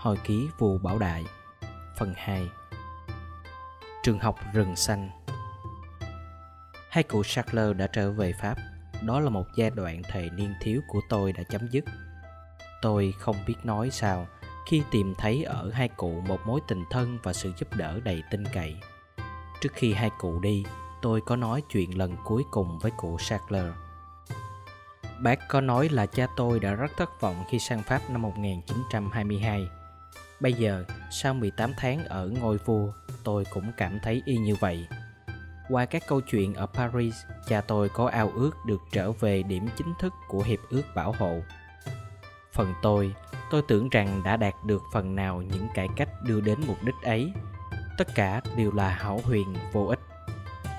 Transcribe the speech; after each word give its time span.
Hồi 0.00 0.16
ký 0.24 0.48
Vua 0.58 0.78
Bảo 0.78 0.98
Đại 0.98 1.24
Phần 1.96 2.14
2 2.16 2.48
Trường 4.02 4.18
học 4.18 4.38
rừng 4.52 4.76
xanh 4.76 5.10
Hai 6.90 7.02
cụ 7.02 7.22
Charles 7.24 7.76
đã 7.76 7.86
trở 7.86 8.12
về 8.12 8.32
Pháp 8.32 8.54
Đó 9.02 9.20
là 9.20 9.30
một 9.30 9.44
giai 9.56 9.70
đoạn 9.70 10.02
thời 10.08 10.30
niên 10.30 10.54
thiếu 10.60 10.80
của 10.88 11.00
tôi 11.08 11.32
đã 11.32 11.42
chấm 11.42 11.68
dứt 11.70 11.84
Tôi 12.82 13.14
không 13.18 13.36
biết 13.46 13.54
nói 13.64 13.90
sao 13.90 14.26
khi 14.66 14.82
tìm 14.90 15.14
thấy 15.18 15.44
ở 15.44 15.70
hai 15.74 15.88
cụ 15.88 16.22
một 16.28 16.38
mối 16.46 16.60
tình 16.68 16.84
thân 16.90 17.18
và 17.22 17.32
sự 17.32 17.52
giúp 17.58 17.68
đỡ 17.76 18.00
đầy 18.04 18.22
tin 18.30 18.44
cậy. 18.52 18.76
Trước 19.60 19.72
khi 19.72 19.92
hai 19.92 20.10
cụ 20.18 20.40
đi, 20.40 20.64
tôi 21.02 21.20
có 21.26 21.36
nói 21.36 21.62
chuyện 21.68 21.98
lần 21.98 22.16
cuối 22.24 22.44
cùng 22.50 22.78
với 22.78 22.92
cụ 22.96 23.18
Sackler. 23.18 23.72
Bác 25.22 25.48
có 25.48 25.60
nói 25.60 25.88
là 25.88 26.06
cha 26.06 26.26
tôi 26.36 26.60
đã 26.60 26.74
rất 26.74 26.90
thất 26.96 27.20
vọng 27.20 27.44
khi 27.48 27.58
sang 27.58 27.82
Pháp 27.82 28.00
năm 28.10 28.22
1922. 28.22 29.68
Bây 30.40 30.52
giờ, 30.52 30.84
sau 31.10 31.34
18 31.34 31.72
tháng 31.76 32.04
ở 32.04 32.28
ngôi 32.28 32.58
vua, 32.58 32.92
tôi 33.24 33.44
cũng 33.50 33.72
cảm 33.76 33.98
thấy 34.02 34.22
y 34.24 34.36
như 34.36 34.54
vậy. 34.60 34.86
Qua 35.68 35.84
các 35.84 36.02
câu 36.08 36.20
chuyện 36.20 36.54
ở 36.54 36.66
Paris, 36.66 37.14
cha 37.46 37.60
tôi 37.60 37.88
có 37.88 38.06
ao 38.06 38.32
ước 38.34 38.50
được 38.66 38.80
trở 38.92 39.12
về 39.12 39.42
điểm 39.42 39.66
chính 39.76 39.94
thức 40.00 40.12
của 40.28 40.42
Hiệp 40.42 40.58
ước 40.70 40.82
Bảo 40.94 41.14
hộ. 41.18 41.40
Phần 42.52 42.74
tôi, 42.82 43.14
tôi 43.50 43.62
tưởng 43.68 43.88
rằng 43.88 44.22
đã 44.24 44.36
đạt 44.36 44.54
được 44.66 44.82
phần 44.92 45.16
nào 45.16 45.42
những 45.42 45.68
cải 45.74 45.88
cách 45.96 46.08
đưa 46.22 46.40
đến 46.40 46.58
mục 46.66 46.76
đích 46.84 47.02
ấy. 47.02 47.32
Tất 47.98 48.14
cả 48.14 48.40
đều 48.56 48.72
là 48.72 48.88
hảo 48.88 49.20
huyền 49.24 49.54
vô 49.72 49.86
ích. 49.86 50.00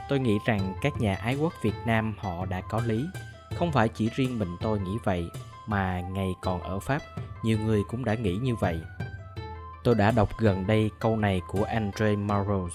Tôi 0.09 0.20
nghĩ 0.20 0.40
rằng 0.46 0.73
các 0.82 0.93
nhà 1.02 1.16
ái 1.16 1.35
quốc 1.35 1.54
Việt 1.62 1.76
Nam 1.85 2.13
họ 2.18 2.46
đã 2.46 2.62
có 2.62 2.82
lý 2.85 3.05
không 3.62 3.71
phải 3.71 3.90
chỉ 3.90 4.09
riêng 4.16 4.40
mình 4.40 4.57
tôi 4.62 4.80
nghĩ 4.80 4.98
vậy 5.04 5.30
mà 5.68 6.02
ngày 6.02 6.35
còn 6.41 6.62
ở 6.62 6.80
pháp 6.80 7.02
nhiều 7.43 7.57
người 7.59 7.84
cũng 7.88 8.05
đã 8.05 8.13
nghĩ 8.13 8.35
như 8.35 8.55
vậy 8.55 8.82
tôi 9.84 9.95
đã 9.95 10.12
đọc 10.12 10.38
gần 10.38 10.67
đây 10.67 10.91
câu 10.99 11.17
này 11.17 11.41
của 11.48 11.63
andre 11.63 12.15
Maros 12.15 12.74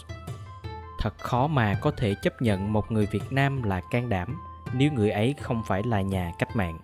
thật 1.00 1.18
khó 1.18 1.46
mà 1.46 1.78
có 1.80 1.90
thể 1.90 2.14
chấp 2.22 2.42
nhận 2.42 2.72
một 2.72 2.92
người 2.92 3.06
việt 3.06 3.32
nam 3.32 3.62
là 3.62 3.80
can 3.90 4.08
đảm 4.08 4.40
nếu 4.72 4.92
người 4.92 5.10
ấy 5.10 5.34
không 5.40 5.62
phải 5.66 5.82
là 5.82 6.00
nhà 6.00 6.32
cách 6.38 6.56
mạng 6.56 6.78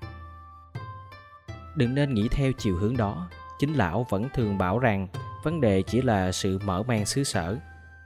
đừng 1.74 1.94
nên 1.94 2.14
nghĩ 2.14 2.28
theo 2.28 2.52
chiều 2.58 2.76
hướng 2.76 2.96
đó, 2.96 3.28
chính 3.58 3.74
lão 3.74 4.06
vẫn 4.08 4.28
thường 4.34 4.58
bảo 4.58 4.78
rằng 4.78 5.08
vấn 5.42 5.60
đề 5.60 5.82
chỉ 5.82 6.02
là 6.02 6.32
sự 6.32 6.58
mở 6.64 6.82
mang 6.82 7.06
xứ 7.06 7.24
sở 7.24 7.56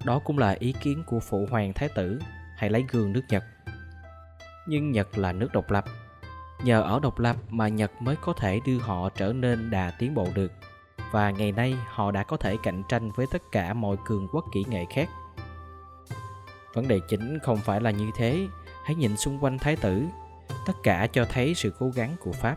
đó 0.04 0.18
cũng 0.18 0.38
là 0.38 0.50
ý 0.50 0.74
kiến 0.80 1.02
của 1.06 1.20
phụ 1.20 1.46
hoàng 1.50 1.72
thái 1.72 1.88
tử, 1.94 2.20
hãy 2.56 2.70
lấy 2.70 2.84
gương 2.90 3.12
nước 3.12 3.22
nhật 3.28 3.44
nhưng 4.66 4.92
Nhật 4.92 5.18
là 5.18 5.32
nước 5.32 5.52
độc 5.52 5.70
lập. 5.70 5.84
Nhờ 6.64 6.82
ở 6.82 7.00
độc 7.02 7.18
lập 7.18 7.36
mà 7.50 7.68
Nhật 7.68 7.90
mới 8.00 8.16
có 8.16 8.32
thể 8.32 8.60
đưa 8.66 8.78
họ 8.78 9.08
trở 9.08 9.32
nên 9.32 9.70
đà 9.70 9.90
tiến 9.90 10.14
bộ 10.14 10.28
được. 10.34 10.52
Và 11.10 11.30
ngày 11.30 11.52
nay 11.52 11.76
họ 11.88 12.10
đã 12.10 12.22
có 12.22 12.36
thể 12.36 12.56
cạnh 12.62 12.82
tranh 12.88 13.10
với 13.10 13.26
tất 13.32 13.42
cả 13.52 13.74
mọi 13.74 13.96
cường 14.04 14.28
quốc 14.32 14.44
kỹ 14.52 14.64
nghệ 14.68 14.84
khác. 14.90 15.08
Vấn 16.74 16.88
đề 16.88 17.00
chính 17.08 17.38
không 17.42 17.58
phải 17.58 17.80
là 17.80 17.90
như 17.90 18.10
thế, 18.16 18.46
hãy 18.84 18.94
nhìn 18.94 19.16
xung 19.16 19.44
quanh 19.44 19.58
thái 19.58 19.76
tử. 19.76 20.04
Tất 20.66 20.72
cả 20.82 21.06
cho 21.12 21.24
thấy 21.24 21.54
sự 21.54 21.72
cố 21.78 21.90
gắng 21.90 22.16
của 22.20 22.32
Pháp. 22.32 22.56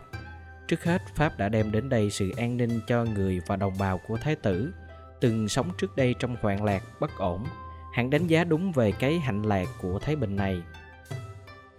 Trước 0.68 0.84
hết, 0.84 1.02
Pháp 1.14 1.38
đã 1.38 1.48
đem 1.48 1.72
đến 1.72 1.88
đây 1.88 2.10
sự 2.10 2.30
an 2.36 2.56
ninh 2.56 2.80
cho 2.86 3.04
người 3.04 3.40
và 3.46 3.56
đồng 3.56 3.78
bào 3.78 3.98
của 4.08 4.16
thái 4.16 4.36
tử, 4.36 4.72
từng 5.20 5.48
sống 5.48 5.70
trước 5.78 5.96
đây 5.96 6.14
trong 6.18 6.36
hoạn 6.42 6.64
lạc, 6.64 6.82
bất 7.00 7.18
ổn. 7.18 7.44
Hẳn 7.92 8.10
đánh 8.10 8.26
giá 8.26 8.44
đúng 8.44 8.72
về 8.72 8.92
cái 8.92 9.18
hạnh 9.18 9.42
lạc 9.42 9.68
của 9.82 9.98
Thái 9.98 10.16
Bình 10.16 10.36
này 10.36 10.62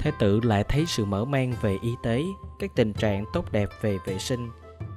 Thái 0.02 0.14
tử 0.20 0.40
lại 0.44 0.64
thấy 0.64 0.86
sự 0.86 1.06
mở 1.06 1.26
mang 1.26 1.54
về 1.62 1.78
y 1.82 1.96
tế, 2.04 2.24
các 2.60 2.72
tình 2.76 2.94
trạng 2.94 3.26
tốt 3.34 3.52
đẹp 3.52 3.70
về 3.82 3.98
vệ 4.06 4.18
sinh, 4.18 4.50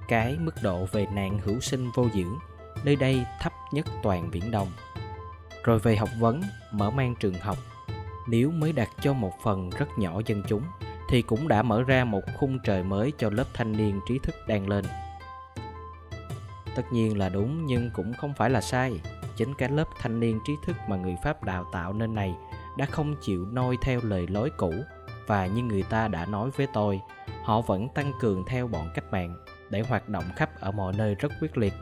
cái 0.09 0.37
mức 0.41 0.55
độ 0.63 0.87
về 0.93 1.07
nạn 1.13 1.39
hữu 1.45 1.61
sinh 1.61 1.91
vô 1.95 2.07
dưỡng, 2.15 2.39
nơi 2.85 2.97
đây 2.97 3.25
thấp 3.41 3.53
nhất 3.73 3.87
toàn 4.03 4.31
Biển 4.31 4.51
Đông. 4.51 4.69
Rồi 5.65 5.79
về 5.79 5.97
học 5.97 6.09
vấn, 6.19 6.43
mở 6.73 6.91
mang 6.91 7.15
trường 7.21 7.35
học, 7.35 7.59
nếu 8.29 8.51
mới 8.51 8.73
đặt 8.73 8.91
cho 9.01 9.13
một 9.13 9.33
phần 9.43 9.71
rất 9.71 9.99
nhỏ 9.99 10.21
dân 10.27 10.43
chúng, 10.49 10.63
thì 11.11 11.23
cũng 11.23 11.49
đã 11.49 11.63
mở 11.63 11.83
ra 11.83 12.05
một 12.05 12.23
khung 12.37 12.59
trời 12.65 12.83
mới 12.83 13.13
cho 13.19 13.31
lớp 13.31 13.47
thanh 13.55 13.73
niên 13.73 14.01
trí 14.09 14.19
thức 14.19 14.35
đang 14.49 14.69
lên. 14.69 14.85
Tất 16.77 16.93
nhiên 16.93 17.19
là 17.19 17.29
đúng 17.29 17.67
nhưng 17.67 17.91
cũng 17.95 18.15
không 18.15 18.35
phải 18.35 18.51
là 18.51 18.61
sai. 18.61 19.01
Chính 19.37 19.55
cái 19.55 19.69
lớp 19.69 19.89
thanh 19.99 20.21
niên 20.21 20.41
trí 20.47 20.53
thức 20.67 20.77
mà 20.89 20.97
người 20.97 21.17
Pháp 21.25 21.45
đào 21.45 21.65
tạo 21.73 21.93
nên 21.93 22.15
này 22.15 22.35
đã 22.77 22.87
không 22.87 23.15
chịu 23.21 23.47
noi 23.53 23.77
theo 23.83 24.01
lời 24.03 24.27
lối 24.27 24.51
cũ 24.57 24.75
và 25.27 25.47
như 25.47 25.63
người 25.63 25.83
ta 25.83 26.09
đã 26.09 26.27
nói 26.27 26.51
với 26.57 26.67
tôi 26.73 27.01
họ 27.45 27.61
vẫn 27.61 27.89
tăng 27.89 28.13
cường 28.21 28.45
theo 28.47 28.69
bọn 28.69 28.91
cách 28.95 29.13
mạng 29.13 29.37
để 29.75 29.81
hoạt 29.81 30.09
động 30.09 30.25
khắp 30.37 30.51
ở 30.61 30.73
mọi 30.73 30.93
nơi 30.97 31.15
rất 31.15 31.33
quyết 31.41 31.59
liệt. 31.59 31.73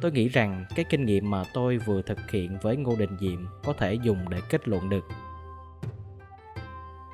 Tôi 0.00 0.12
nghĩ 0.12 0.28
rằng 0.28 0.64
cái 0.74 0.84
kinh 0.84 1.06
nghiệm 1.06 1.30
mà 1.30 1.44
tôi 1.54 1.78
vừa 1.78 2.02
thực 2.02 2.30
hiện 2.30 2.58
với 2.62 2.76
ngô 2.76 2.96
đình 2.96 3.16
diệm 3.20 3.46
có 3.64 3.72
thể 3.72 3.94
dùng 3.94 4.28
để 4.28 4.40
kết 4.50 4.68
luận 4.68 4.88
được. 4.88 5.04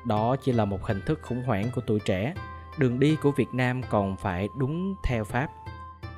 Đó 0.07 0.35
chỉ 0.35 0.51
là 0.51 0.65
một 0.65 0.85
hình 0.85 1.01
thức 1.05 1.19
khủng 1.21 1.43
hoảng 1.43 1.65
của 1.75 1.81
tuổi 1.87 1.99
trẻ. 2.05 2.33
Đường 2.77 2.99
đi 2.99 3.15
của 3.15 3.31
việt 3.31 3.47
nam 3.53 3.81
còn 3.89 4.17
phải 4.17 4.47
đúng 4.59 4.95
theo 5.03 5.23
pháp. 5.23 5.47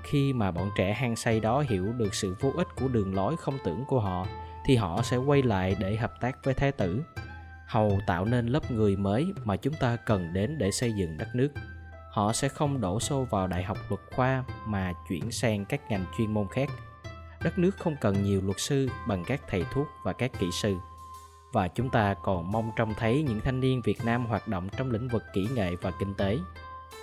Khi 0.04 0.34
mà 0.34 0.52
bọn 0.52 0.70
trẻ 0.78 0.94
hang 0.94 1.16
say 1.16 1.40
đó 1.40 1.64
hiểu 1.70 1.94
được 1.94 2.16
sự 2.16 2.36
vô 2.40 2.52
ích 2.58 2.68
của 2.76 2.88
đường 2.88 3.16
lối 3.16 3.38
không 3.38 3.58
tưởng 3.64 3.84
của 3.88 4.00
họ, 4.00 4.26
thì 4.66 4.76
họ 4.76 5.02
sẽ 5.02 5.18
quay 5.18 5.42
lại 5.42 5.76
để 5.80 5.96
hợp 5.96 6.14
tác 6.22 6.36
với 6.44 6.54
thái 6.54 6.72
tử. 6.72 7.04
Hầu 7.68 8.00
tạo 8.08 8.26
nên 8.26 8.48
lớp 8.48 8.72
người 8.72 8.96
mới 8.96 9.34
mà 9.44 9.56
chúng 9.56 9.74
ta 9.74 9.96
cần 9.96 10.34
đến 10.34 10.58
để 10.58 10.72
xây 10.72 10.94
dựng 10.94 11.18
đất 11.18 11.28
nước 11.34 11.50
họ 12.12 12.34
sẽ 12.34 12.50
không 12.50 12.82
đổ 12.82 13.00
xô 13.00 13.24
vào 13.24 13.48
đại 13.48 13.64
học 13.64 13.78
luật 13.90 14.02
khoa 14.16 14.44
mà 14.66 14.94
chuyển 15.10 15.32
sang 15.32 15.66
các 15.66 15.92
ngành 15.92 16.06
chuyên 16.18 16.34
môn 16.34 16.48
khác 16.48 16.70
đất 17.44 17.58
nước 17.58 17.78
không 17.78 17.96
cần 18.02 18.24
nhiều 18.24 18.42
luật 18.44 18.60
sư 18.60 18.90
bằng 19.08 19.24
các 19.24 19.42
thầy 19.48 19.66
thuốc 19.74 19.88
và 20.04 20.14
các 20.14 20.32
kỹ 20.40 20.48
sư 20.52 20.76
và 21.52 21.68
chúng 21.68 21.90
ta 21.90 22.14
còn 22.14 22.52
mong 22.52 22.72
trông 22.76 22.94
thấy 22.94 23.24
những 23.28 23.40
thanh 23.42 23.60
niên 23.60 23.82
Việt 23.82 24.06
Nam 24.06 24.26
hoạt 24.26 24.48
động 24.48 24.70
trong 24.78 24.92
lĩnh 24.92 25.08
vực 25.08 25.24
kỹ 25.34 25.48
nghệ 25.56 25.76
và 25.82 25.92
kinh 26.00 26.14
tế. 26.14 26.38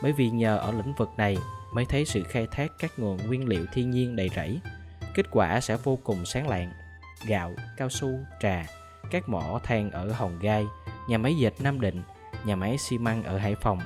Bởi 0.03 0.13
vì 0.13 0.31
nhờ 0.31 0.59
ở 0.59 0.73
lĩnh 0.73 0.95
vực 0.95 1.09
này 1.17 1.39
mới 1.73 1.85
thấy 1.85 2.05
sự 2.05 2.23
khai 2.23 2.47
thác 2.51 2.73
các 2.79 2.99
nguồn 2.99 3.19
nguyên 3.27 3.49
liệu 3.49 3.67
thiên 3.73 3.91
nhiên 3.91 4.17
đầy 4.17 4.31
rẫy. 4.37 4.61
Kết 5.15 5.27
quả 5.31 5.61
sẽ 5.61 5.77
vô 5.77 5.99
cùng 6.05 6.27
sáng 6.27 6.49
lạng. 6.49 6.73
Gạo, 7.27 7.55
cao 7.77 7.89
su, 7.89 8.11
trà, 8.41 8.67
các 9.11 9.29
mỏ 9.29 9.61
than 9.63 9.91
ở 9.91 10.13
Hồng 10.13 10.39
Gai, 10.41 10.67
nhà 11.09 11.19
máy 11.19 11.35
dệt 11.35 11.55
Nam 11.61 11.81
Định, 11.81 12.03
nhà 12.45 12.57
máy 12.57 12.79
xi 12.79 12.99
măng 12.99 13.23
ở 13.23 13.39
Hải 13.39 13.55
Phòng. 13.55 13.79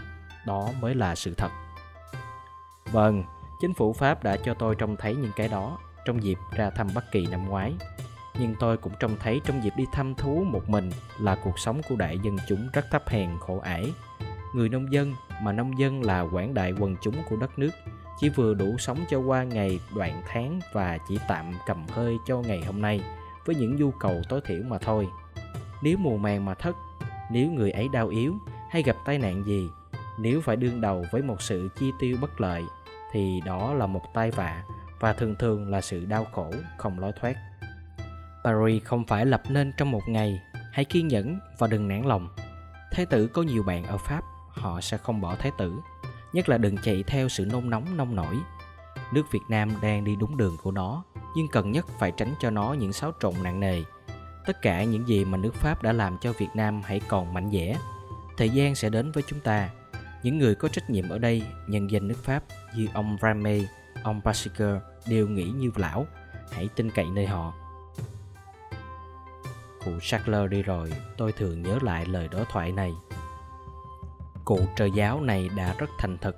Đó 0.47 0.69
mới 0.81 0.95
là 0.95 1.15
sự 1.15 1.35
thật. 1.35 1.51
Vâng, 2.93 3.25
chính 3.61 3.75
phủ 3.75 3.93
Pháp 3.93 4.25
đã 4.25 4.37
cho 4.37 4.55
tôi 4.55 4.75
trông 4.75 4.97
thấy 4.97 5.15
những 5.15 5.33
cái 5.37 5.49
đó 5.49 5.79
trong 6.05 6.23
dịp 6.23 6.39
ra 6.53 6.71
thăm 6.71 6.89
Bắc 6.95 7.05
Kỳ 7.13 7.27
năm 7.27 7.49
ngoái. 7.49 7.75
Nhưng 8.39 8.55
tôi 8.61 8.77
cũng 8.77 8.93
trông 9.01 9.17
thấy 9.21 9.41
trong 9.45 9.65
dịp 9.65 9.73
đi 9.77 9.85
thăm 9.93 10.15
thú 10.15 10.45
một 10.47 10.69
mình 10.69 10.91
là 11.19 11.37
cuộc 11.45 11.59
sống 11.59 11.81
của 11.89 11.97
đại 11.97 12.19
dân 12.19 12.37
chúng 12.49 12.69
rất 12.73 12.87
thấp 12.91 13.09
hèn 13.09 13.31
khổ 13.41 13.59
ải. 13.59 13.93
Người 14.55 14.69
nông 14.69 14.93
dân 14.93 15.15
mà 15.43 15.53
nông 15.53 15.79
dân 15.79 16.03
là 16.03 16.21
quảng 16.21 16.55
đại 16.55 16.73
quần 16.73 16.97
chúng 17.03 17.15
của 17.31 17.37
đất 17.37 17.59
nước 17.59 17.71
chỉ 18.21 18.29
vừa 18.29 18.55
đủ 18.55 18.79
sống 18.79 18.99
cho 19.11 19.19
qua 19.19 19.45
ngày 19.45 19.81
đoạn 19.97 20.23
tháng 20.29 20.61
và 20.73 20.99
chỉ 21.09 21.19
tạm 21.29 21.53
cầm 21.67 21.87
hơi 21.89 22.17
cho 22.27 22.39
ngày 22.39 22.63
hôm 22.67 22.83
nay– 22.83 23.01
với 23.45 23.57
những 23.57 23.77
nhu 23.77 23.91
cầu 23.91 24.23
tối 24.29 24.41
thiểu 24.45 24.63
mà 24.63 24.79
thôi 24.79 25.09
nếu 25.83 25.99
mùa 25.99 26.17
màng 26.17 26.45
mà 26.45 26.55
thất 26.55 26.77
nếu 27.31 27.51
người 27.51 27.71
ấy 27.71 27.89
đau 27.89 28.09
yếu 28.09 28.35
hay 28.71 28.83
gặp 28.83 28.97
tai 29.05 29.19
nạn 29.19 29.45
gì 29.47 29.71
nếu 30.19 30.41
phải 30.41 30.57
đương 30.57 30.81
đầu 30.81 31.05
với 31.11 31.23
một 31.23 31.43
sự 31.43 31.69
chi 31.77 31.91
tiêu 32.01 32.17
bất 32.21 32.41
lợi, 32.41 32.63
thì 33.13 33.41
đó 33.45 33.75
là 33.75 33.87
một 33.87 34.03
tai 34.15 34.31
vạ 34.31 34.63
và 35.01 35.13
thường 35.13 35.35
thường 35.39 35.71
là 35.71 35.81
sự 35.81 36.05
đau 36.05 36.25
khổ, 36.33 36.51
không 36.79 36.99
lối 36.99 37.13
thoát 37.21 37.37
paris 38.45 38.85
không 38.85 39.05
phải 39.05 39.27
lập 39.27 39.43
nên 39.49 39.73
trong 39.77 39.91
một 39.91 40.03
ngày, 40.09 40.43
hãy 40.73 40.85
kiên 40.85 41.09
nhẫn 41.09 41.39
và 41.59 41.67
đừng 41.67 41.89
nản 41.89 42.03
lòng 42.03 42.29
thái 42.93 43.07
tử 43.07 43.27
có 43.27 43.43
nhiều 43.43 43.63
bạn 43.63 43.85
ở 43.85 43.99
pháp, 43.99 44.23
họ 44.49 44.81
sẽ 44.81 44.97
không 44.97 45.21
bỏ 45.21 45.37
thái 45.37 45.53
tử, 45.59 45.73
nhất 46.33 46.49
là 46.49 46.59
đừng 46.59 46.77
chạy 46.77 47.05
theo 47.07 47.29
sự 47.29 47.47
nôn 47.47 47.71
nóng 47.71 47.97
nông 47.97 48.17
nổi 48.17 48.37
nước 49.13 49.33
việt 49.33 49.43
nam 49.49 49.71
đang 49.83 50.05
đi 50.05 50.17
đúng 50.17 50.37
đường 50.37 50.57
của 50.63 50.71
nó, 50.71 51.05
nhưng 51.37 51.49
cần 51.49 51.73
nhất 51.73 51.87
phải 51.99 52.13
tránh 52.17 52.35
cho 52.41 52.51
nó 52.51 52.73
những 52.73 52.93
xáo 52.93 53.13
trộn 53.21 53.35
nặng 53.43 53.61
nề. 53.61 53.83
Tất 54.47 54.63
cả 54.63 54.85
những 54.85 55.09
gì 55.09 55.25
mà 55.25 55.39
nước 55.39 55.55
Pháp 55.55 55.83
đã 55.83 55.93
làm 55.93 56.19
cho 56.21 56.33
Việt 56.33 56.49
Nam 56.55 56.83
hãy 56.85 57.01
còn 57.09 57.35
mạnh 57.35 57.51
dẻ. 57.53 57.79
Thời 58.37 58.49
gian 58.49 58.75
sẽ 58.75 58.89
đến 58.89 59.13
với 59.13 59.23
chúng 59.27 59.41
ta. 59.41 59.69
Những 60.23 60.39
người 60.39 60.55
có 60.55 60.69
trách 60.69 60.91
nhiệm 60.91 61.09
ở 61.09 61.19
đây, 61.19 61.43
nhân 61.67 61.91
dân 61.91 62.09
nước 62.09 62.25
Pháp 62.25 62.43
như 62.77 62.89
ông 62.95 63.17
Rame, 63.23 63.59
ông 64.03 64.21
Basiker 64.25 64.77
đều 65.09 65.29
nghĩ 65.29 65.45
như 65.45 65.71
lão. 65.77 66.07
Hãy 66.53 66.69
tin 66.77 66.91
cậy 66.91 67.07
nơi 67.15 67.27
họ. 67.27 67.55
Cụ 69.85 69.93
Sackler 70.01 70.51
đi 70.51 70.63
rồi, 70.63 70.93
tôi 71.17 71.33
thường 71.33 71.63
nhớ 71.63 71.79
lại 71.83 72.07
lời 72.07 72.29
đối 72.33 72.45
thoại 72.53 72.73
này. 72.73 72.93
Cụ 74.45 74.61
trời 74.77 74.91
giáo 74.97 75.21
này 75.21 75.51
đã 75.57 75.75
rất 75.79 75.91
thành 75.99 76.19
thật. 76.21 76.37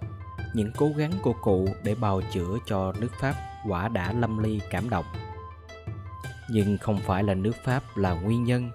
Những 0.55 0.73
cố 0.77 0.91
gắng 0.97 1.13
của 1.23 1.33
cụ 1.33 1.69
để 1.85 1.95
bào 1.95 2.21
chữa 2.33 2.59
cho 2.67 2.93
nước 3.01 3.13
Pháp 3.21 3.35
quả 3.69 3.89
đã 3.89 4.13
lâm 4.13 4.39
ly 4.39 4.61
cảm 4.71 4.91
động 4.91 5.05
nhưng 6.49 6.79
không 6.79 6.97
phải 6.97 7.23
là 7.23 7.35
nước 7.35 7.57
pháp 7.65 7.83
là 7.97 8.15
nguyên 8.15 8.45
nhân 8.45 8.71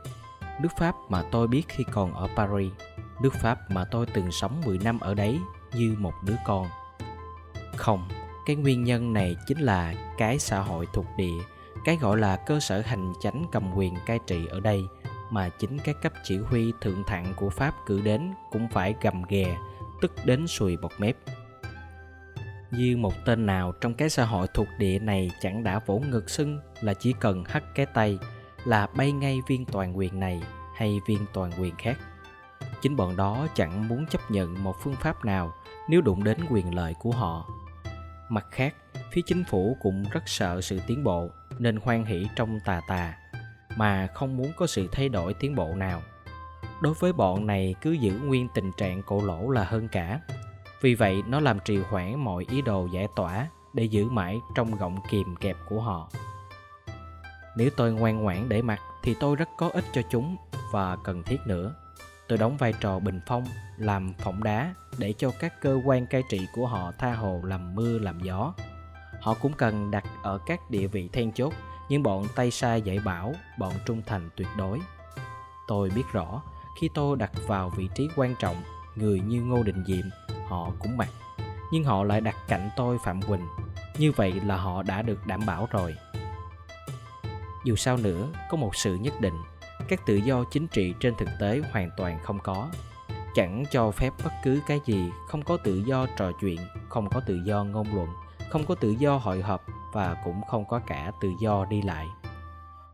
nước 0.62 0.70
pháp 0.78 0.96
mà 1.10 1.24
tôi 1.32 1.48
biết 1.48 1.64
khi 1.68 1.84
còn 1.92 2.14
ở 2.14 2.28
paris 2.36 2.72
nước 3.22 3.34
pháp 3.34 3.72
mà 3.72 3.86
tôi 3.86 4.06
từng 4.06 4.32
sống 4.32 4.62
10 4.66 4.78
năm 4.78 5.00
ở 5.00 5.14
đấy 5.14 5.40
như 5.74 5.96
một 6.00 6.14
đứa 6.26 6.36
con. 6.46 6.68
Không, 7.76 8.08
cái 8.46 8.56
nguyên 8.56 8.84
nhân 8.84 9.14
này 9.14 9.36
chính 9.48 9.60
là 9.60 9.94
cái 10.18 10.40
xã 10.40 10.60
hội 10.60 10.88
thuộc 10.94 11.06
địa, 11.18 11.40
cái 11.86 11.98
gọi 12.02 12.18
là 12.18 12.36
cơ 12.36 12.60
sở 12.60 12.82
hành 12.82 13.14
chánh 13.22 13.46
cầm 13.52 13.74
quyền 13.76 13.96
cai 14.06 14.20
trị 14.28 14.48
ở 14.50 14.60
đây, 14.60 14.84
mà 15.30 15.50
chính 15.50 15.78
các 15.80 16.02
cấp 16.02 16.14
chỉ 16.24 16.38
huy 16.38 16.74
thượng 16.82 17.04
thặng 17.08 17.34
của 17.36 17.50
pháp 17.50 17.74
cử 17.86 18.02
đến 18.02 18.34
cũng 18.52 18.68
phải 18.68 18.96
gầm 19.02 19.24
ghè, 19.30 19.58
tức 20.02 20.12
đến 20.26 20.48
sùi 20.48 20.78
bọt 20.78 20.92
mép. 20.98 21.16
Như 22.72 22.98
một 22.98 23.14
tên 23.26 23.46
nào 23.46 23.72
trong 23.82 23.94
cái 23.94 24.10
xã 24.10 24.26
hội 24.26 24.48
thuộc 24.54 24.68
địa 24.78 25.00
này 25.00 25.32
chẳng 25.42 25.64
đã 25.64 25.80
vỗ 25.86 26.00
ngực 26.00 26.30
xưng 26.30 26.60
là 26.82 26.94
chỉ 26.94 27.14
cần 27.20 27.44
hất 27.48 27.64
cái 27.76 27.86
tay 27.86 28.20
là 28.66 28.88
bay 28.88 29.12
ngay 29.12 29.40
viên 29.48 29.66
toàn 29.66 29.98
quyền 29.98 30.20
này 30.20 30.42
hay 30.76 31.00
viên 31.08 31.26
toàn 31.34 31.52
quyền 31.60 31.76
khác 31.76 31.98
chính 32.82 32.96
bọn 32.96 33.16
đó 33.16 33.48
chẳng 33.56 33.88
muốn 33.88 34.06
chấp 34.06 34.32
nhận 34.32 34.64
một 34.64 34.76
phương 34.82 34.96
pháp 34.96 35.26
nào 35.26 35.54
nếu 35.90 36.02
đụng 36.02 36.24
đến 36.24 36.38
quyền 36.50 36.76
lợi 36.76 36.94
của 37.00 37.12
họ. 37.12 37.48
Mặt 38.30 38.46
khác, 38.52 38.76
phía 39.12 39.22
chính 39.26 39.44
phủ 39.44 39.78
cũng 39.82 40.04
rất 40.12 40.24
sợ 40.26 40.62
sự 40.62 40.80
tiến 40.88 41.04
bộ 41.04 41.30
nên 41.60 41.78
hoan 41.78 42.06
hỷ 42.06 42.28
trong 42.36 42.60
tà 42.66 42.82
tà, 42.88 43.14
mà 43.76 44.08
không 44.14 44.38
muốn 44.38 44.52
có 44.58 44.68
sự 44.68 44.90
thay 44.92 45.10
đổi 45.10 45.34
tiến 45.34 45.56
bộ 45.56 45.76
nào. 45.76 46.02
Đối 46.82 46.94
với 46.94 47.14
bọn 47.14 47.48
này 47.48 47.76
cứ 47.82 47.92
giữ 47.92 48.12
nguyên 48.24 48.48
tình 48.54 48.72
trạng 48.78 49.02
cổ 49.04 49.26
lỗ 49.26 49.50
là 49.50 49.64
hơn 49.64 49.88
cả. 49.88 50.20
Vì 50.82 50.96
vậy, 50.96 51.24
nó 51.28 51.40
làm 51.40 51.60
trì 51.60 51.78
hoãn 51.78 52.20
mọi 52.20 52.46
ý 52.50 52.62
đồ 52.62 52.88
giải 52.94 53.08
tỏa 53.16 53.48
để 53.74 53.84
giữ 53.84 54.10
mãi 54.10 54.40
trong 54.56 54.76
gọng 54.76 54.98
kìm 55.10 55.36
kẹp 55.36 55.56
của 55.70 55.82
họ. 55.82 56.10
Nếu 57.58 57.70
tôi 57.78 57.94
ngoan 57.94 58.18
ngoãn 58.18 58.50
để 58.50 58.62
mặc 58.62 58.80
thì 59.04 59.16
tôi 59.20 59.36
rất 59.36 59.50
có 59.58 59.70
ích 59.70 59.86
cho 59.94 60.02
chúng 60.10 60.38
và 60.72 60.96
cần 61.04 61.24
thiết 61.24 61.38
nữa 61.46 61.76
tôi 62.30 62.38
đóng 62.38 62.58
vai 62.58 62.74
trò 62.80 63.00
bình 63.00 63.20
phong, 63.26 63.46
làm 63.78 64.14
phỏng 64.14 64.44
đá 64.44 64.74
để 64.98 65.14
cho 65.18 65.32
các 65.40 65.62
cơ 65.62 65.82
quan 65.86 66.08
cai 66.08 66.24
trị 66.30 66.48
của 66.54 66.68
họ 66.68 66.92
tha 66.98 67.14
hồ 67.14 67.42
làm 67.44 67.76
mưa, 67.76 68.00
làm 68.00 68.20
gió. 68.20 68.54
Họ 69.22 69.34
cũng 69.34 69.54
cần 69.54 69.92
đặt 69.92 70.04
ở 70.24 70.40
các 70.46 70.70
địa 70.70 70.88
vị 70.88 71.10
then 71.14 71.32
chốt, 71.32 71.54
nhưng 71.90 72.04
bọn 72.04 72.26
tay 72.36 72.52
sai 72.52 72.82
dạy 72.82 73.00
bảo 73.00 73.34
bọn 73.60 73.74
trung 73.86 74.02
thành 74.06 74.30
tuyệt 74.36 74.48
đối. 74.58 74.80
Tôi 75.68 75.90
biết 75.90 76.04
rõ, 76.12 76.42
khi 76.82 76.90
tôi 76.94 77.18
đặt 77.18 77.32
vào 77.48 77.70
vị 77.70 77.90
trí 77.96 78.10
quan 78.16 78.36
trọng, 78.40 78.56
người 78.96 79.20
như 79.20 79.42
ngô 79.42 79.64
đình 79.64 79.84
diệm, 79.88 80.06
họ 80.48 80.72
cũng 80.80 80.98
mặc. 80.98 81.10
Nhưng 81.72 81.84
họ 81.84 82.04
lại 82.04 82.22
đặt 82.22 82.36
cạnh 82.48 82.70
tôi 82.76 82.98
phạm 83.04 83.22
quỳnh. 83.22 83.48
Như 83.98 84.12
vậy 84.12 84.34
là 84.46 84.58
họ 84.58 84.84
đã 84.84 85.02
được 85.02 85.28
đảm 85.28 85.46
bảo 85.46 85.68
rồi. 85.72 85.96
Dù 87.66 87.76
sao 87.76 87.98
nữa, 87.98 88.28
có 88.50 88.58
một 88.58 88.76
sự 88.76 88.96
nhất 88.96 89.14
định 89.22 89.36
các 89.90 90.06
tự 90.06 90.16
do 90.16 90.44
chính 90.52 90.68
trị 90.68 90.94
trên 91.00 91.14
thực 91.18 91.30
tế 91.40 91.62
hoàn 91.72 91.90
toàn 91.98 92.20
không 92.24 92.40
có. 92.44 92.70
Chẳng 93.36 93.64
cho 93.72 93.92
phép 93.92 94.14
bất 94.24 94.32
cứ 94.44 94.60
cái 94.68 94.80
gì, 94.86 95.12
không 95.28 95.42
có 95.42 95.58
tự 95.58 95.84
do 95.86 96.08
trò 96.18 96.32
chuyện, 96.42 96.60
không 96.90 97.10
có 97.10 97.20
tự 97.20 97.40
do 97.44 97.64
ngôn 97.64 97.88
luận, 97.96 98.08
không 98.50 98.66
có 98.66 98.76
tự 98.76 98.90
do 98.90 99.18
hội 99.18 99.42
họp 99.42 99.66
và 99.94 100.16
cũng 100.26 100.42
không 100.48 100.66
có 100.66 100.80
cả 100.88 101.12
tự 101.22 101.30
do 101.42 101.66
đi 101.66 101.82
lại. 101.82 102.08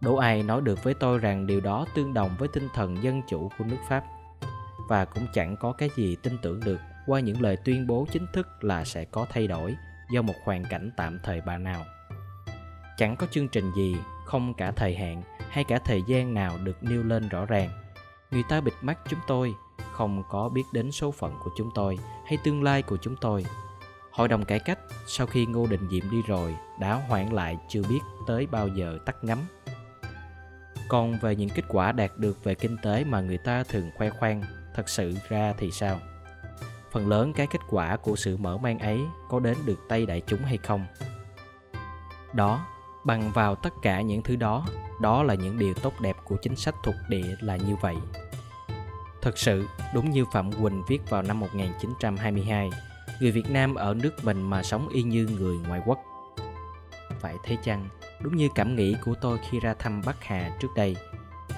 Đố 0.01 0.15
ai 0.15 0.43
nói 0.43 0.61
được 0.61 0.83
với 0.83 0.93
tôi 0.93 1.19
rằng 1.19 1.47
điều 1.47 1.61
đó 1.61 1.85
tương 1.95 2.13
đồng 2.13 2.35
với 2.39 2.47
tinh 2.47 2.67
thần 2.73 3.03
dân 3.03 3.21
chủ 3.27 3.51
của 3.57 3.65
nước 3.65 3.77
pháp. 3.89 4.03
Và 4.89 5.05
cũng 5.05 5.27
chẳng 5.33 5.55
có 5.59 5.71
cái 5.71 5.89
gì 5.95 6.15
tin 6.23 6.37
tưởng 6.41 6.59
được 6.59 6.79
qua 7.07 7.19
những 7.19 7.41
lời 7.41 7.57
tuyên 7.65 7.87
bố 7.87 8.07
chính 8.11 8.25
thức 8.33 8.47
là 8.61 8.85
sẽ 8.85 9.05
có 9.05 9.25
thay 9.29 9.47
đổi 9.47 9.75
do 10.11 10.21
một 10.21 10.33
hoàn 10.43 10.63
cảnh 10.63 10.91
tạm 10.97 11.19
thời 11.23 11.41
bà 11.41 11.57
nào. 11.57 11.85
Chẳng 12.97 13.15
có 13.15 13.27
chương 13.31 13.47
trình 13.47 13.71
gì 13.75 13.95
không 14.25 14.53
cả 14.53 14.71
thời 14.71 14.95
hạn 14.95 15.21
hay 15.49 15.63
cả 15.63 15.79
thời 15.79 16.03
gian 16.07 16.33
nào 16.33 16.57
được 16.63 16.83
nêu 16.83 17.03
lên 17.03 17.29
rõ 17.29 17.45
ràng. 17.45 17.69
Người 18.31 18.43
ta 18.49 18.61
bịt 18.61 18.73
mắt 18.81 18.99
chúng 19.09 19.19
tôi, 19.27 19.55
không 19.91 20.23
có 20.29 20.49
biết 20.49 20.63
đến 20.71 20.91
số 20.91 21.11
phận 21.11 21.35
của 21.43 21.51
chúng 21.57 21.71
tôi 21.75 21.99
hay 22.25 22.37
tương 22.43 22.63
lai 22.63 22.81
của 22.81 22.97
chúng 23.01 23.15
tôi. 23.21 23.45
Hội 24.11 24.27
đồng 24.27 24.45
cải 24.45 24.59
cách 24.59 24.79
sau 25.07 25.27
khi 25.27 25.45
ngô 25.45 25.67
đình 25.67 25.87
diệm 25.91 26.11
đi 26.11 26.21
rồi 26.27 26.55
đã 26.79 26.93
hoãn 26.93 27.29
lại 27.29 27.57
chưa 27.69 27.81
biết 27.89 27.99
tới 28.27 28.47
bao 28.51 28.67
giờ 28.67 28.99
tắt 29.05 29.15
ngắm 29.21 29.39
còn 30.87 31.17
về 31.21 31.35
những 31.35 31.49
kết 31.49 31.65
quả 31.67 31.91
đạt 31.91 32.11
được 32.17 32.43
về 32.43 32.55
kinh 32.55 32.77
tế 32.77 33.03
mà 33.03 33.21
người 33.21 33.37
ta 33.37 33.63
thường 33.63 33.91
khoe 33.97 34.09
khoang, 34.09 34.41
thật 34.75 34.89
sự 34.89 35.13
ra 35.29 35.53
thì 35.57 35.71
sao? 35.71 35.99
Phần 36.91 37.07
lớn 37.07 37.33
cái 37.33 37.47
kết 37.47 37.61
quả 37.69 37.97
của 37.97 38.15
sự 38.15 38.37
mở 38.37 38.57
mang 38.57 38.79
ấy 38.79 39.01
có 39.29 39.39
đến 39.39 39.57
được 39.65 39.79
tay 39.89 40.05
đại 40.05 40.21
chúng 40.27 40.41
hay 40.41 40.57
không? 40.57 40.85
Đó 42.33 42.67
bằng 43.05 43.31
vào 43.31 43.55
tất 43.55 43.73
cả 43.81 44.01
những 44.01 44.21
thứ 44.21 44.35
đó 44.35 44.65
đó 45.01 45.23
là 45.23 45.33
những 45.33 45.59
điều 45.59 45.73
tốt 45.73 45.93
đẹp 46.01 46.17
của 46.23 46.35
chính 46.41 46.55
sách 46.55 46.75
thuộc 46.83 46.95
địa 47.09 47.35
là 47.41 47.55
như 47.55 47.75
vậy 47.75 47.95
Thật 49.25 49.37
sự, 49.37 49.67
đúng 49.93 50.09
như 50.09 50.25
Phạm 50.25 50.51
Quỳnh 50.51 50.83
viết 50.87 51.09
vào 51.09 51.21
năm 51.21 51.39
1922, 51.39 52.69
người 53.19 53.31
Việt 53.31 53.49
Nam 53.49 53.75
ở 53.75 53.93
nước 53.93 54.25
mình 54.25 54.41
mà 54.41 54.63
sống 54.63 54.87
y 54.87 55.03
như 55.03 55.27
người 55.39 55.57
ngoại 55.67 55.81
quốc. 55.85 55.99
Phải 57.19 57.35
thế 57.43 57.57
chăng? 57.63 57.87
Đúng 58.21 58.35
như 58.35 58.49
cảm 58.55 58.75
nghĩ 58.75 58.95
của 59.05 59.13
tôi 59.21 59.39
khi 59.49 59.59
ra 59.59 59.73
thăm 59.79 60.01
Bắc 60.05 60.23
Hà 60.23 60.57
trước 60.59 60.67
đây. 60.75 60.95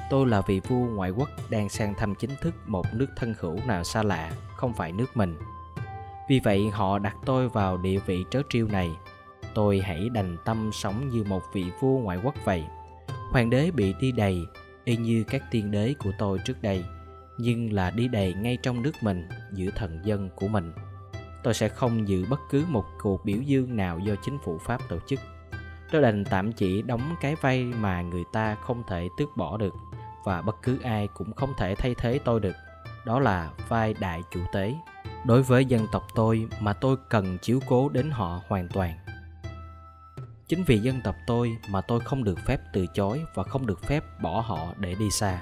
Tôi 0.09 0.27
là 0.27 0.41
vị 0.41 0.61
vua 0.67 0.85
ngoại 0.85 1.11
quốc 1.11 1.29
đang 1.49 1.69
sang 1.69 1.94
thăm 1.94 2.15
chính 2.15 2.31
thức 2.41 2.53
một 2.65 2.85
nước 2.94 3.07
thân 3.15 3.33
hữu 3.39 3.59
nào 3.67 3.83
xa 3.83 4.03
lạ, 4.03 4.31
không 4.55 4.73
phải 4.73 4.91
nước 4.91 5.17
mình. 5.17 5.38
Vì 6.29 6.39
vậy 6.44 6.69
họ 6.69 6.99
đặt 6.99 7.15
tôi 7.25 7.49
vào 7.49 7.77
địa 7.77 7.99
vị 8.05 8.25
trớ 8.31 8.41
trêu 8.49 8.67
này. 8.67 8.91
Tôi 9.57 9.80
hãy 9.80 10.09
đành 10.09 10.38
tâm 10.45 10.69
sống 10.74 11.09
như 11.09 11.24
một 11.24 11.42
vị 11.54 11.65
vua 11.80 12.00
ngoại 12.00 12.19
quốc 12.24 12.36
vậy. 12.45 12.63
Hoàng 13.31 13.50
đế 13.50 13.71
bị 13.71 13.94
đi 14.00 14.12
đầy, 14.12 14.45
y 14.83 14.98
như 14.98 15.24
các 15.24 15.44
tiên 15.51 15.71
đế 15.71 15.95
của 16.00 16.12
tôi 16.19 16.39
trước 16.45 16.62
đây– 16.62 16.83
nhưng 17.38 17.74
là 17.74 17.89
đi 17.89 18.07
đầy 18.07 18.33
ngay 18.33 18.57
trong 18.63 18.81
nước 18.81 18.92
mình 19.01 19.30
giữa 19.54 19.69
thần 19.75 20.00
dân 20.04 20.30
của 20.36 20.48
mình. 20.48 20.74
Tôi 21.44 21.54
sẽ 21.54 21.69
không 21.69 22.07
dự 22.07 22.25
bất 22.30 22.39
cứ 22.50 22.65
một 22.69 22.86
cuộc 23.01 23.25
biểu 23.25 23.42
dương 23.42 23.75
nào 23.75 24.00
do 24.00 24.15
chính 24.24 24.38
phủ 24.44 24.57
pháp 24.57 24.81
tổ 24.89 24.98
chức. 25.07 25.19
Tôi 25.92 26.01
đành 26.01 26.25
tạm 26.25 26.54
chỉ 26.54 26.81
đóng 26.81 27.15
cái 27.21 27.36
vai 27.36 27.63
mà 27.63 28.01
người 28.01 28.24
ta 28.33 28.56
không 28.56 28.83
thể 28.88 29.07
tước 29.18 29.30
bỏ 29.38 29.57
được 29.57 29.74
và 30.25 30.42
bất 30.42 30.62
cứ 30.62 30.80
ai 30.83 31.07
cũng 31.07 31.33
không 31.33 31.54
thể 31.57 31.75
thay 31.75 31.95
thế 31.98 32.19
tôi 32.25 32.39
được. 32.39 32.56
Đó 33.06 33.19
là 33.19 33.50
vai 33.68 33.94
đại 33.94 34.24
chủ 34.31 34.39
tế. 34.54 34.75
Đối 35.25 35.44
với 35.44 35.65
dân 35.65 35.88
tộc 35.92 36.07
tôi 36.15 36.48
mà 36.59 36.74
tôi 36.74 36.95
cần 37.09 37.38
chiếu 37.42 37.59
cố 37.68 37.89
đến 37.89 38.12
họ 38.12 38.42
hoàn 38.48 38.68
toàn 38.68 38.94
chính 40.47 40.63
vì 40.63 40.79
dân 40.79 41.01
tộc 41.01 41.15
tôi 41.27 41.57
mà 41.69 41.81
tôi 41.81 41.99
không 41.99 42.23
được 42.23 42.39
phép 42.45 42.59
từ 42.73 42.85
chối 42.94 43.21
và 43.35 43.44
không 43.44 43.65
được 43.65 43.81
phép 43.83 44.03
bỏ 44.21 44.39
họ 44.39 44.73
để 44.77 44.95
đi 44.99 45.11
xa. 45.11 45.41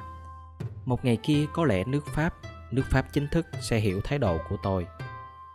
Một 0.86 1.06
ngày 1.06 1.18
kia 1.24 1.46
có 1.54 1.66
lẽ 1.66 1.84
nước 1.84 2.06
pháp 2.08 2.34
nước 2.72 2.84
pháp 2.90 3.14
chính 3.14 3.28
thức 3.28 3.48
sẽ 3.62 3.80
hiểu 3.80 4.02
thái 4.04 4.20
độ 4.20 4.38
của 4.50 4.58
tôi. 4.64 4.88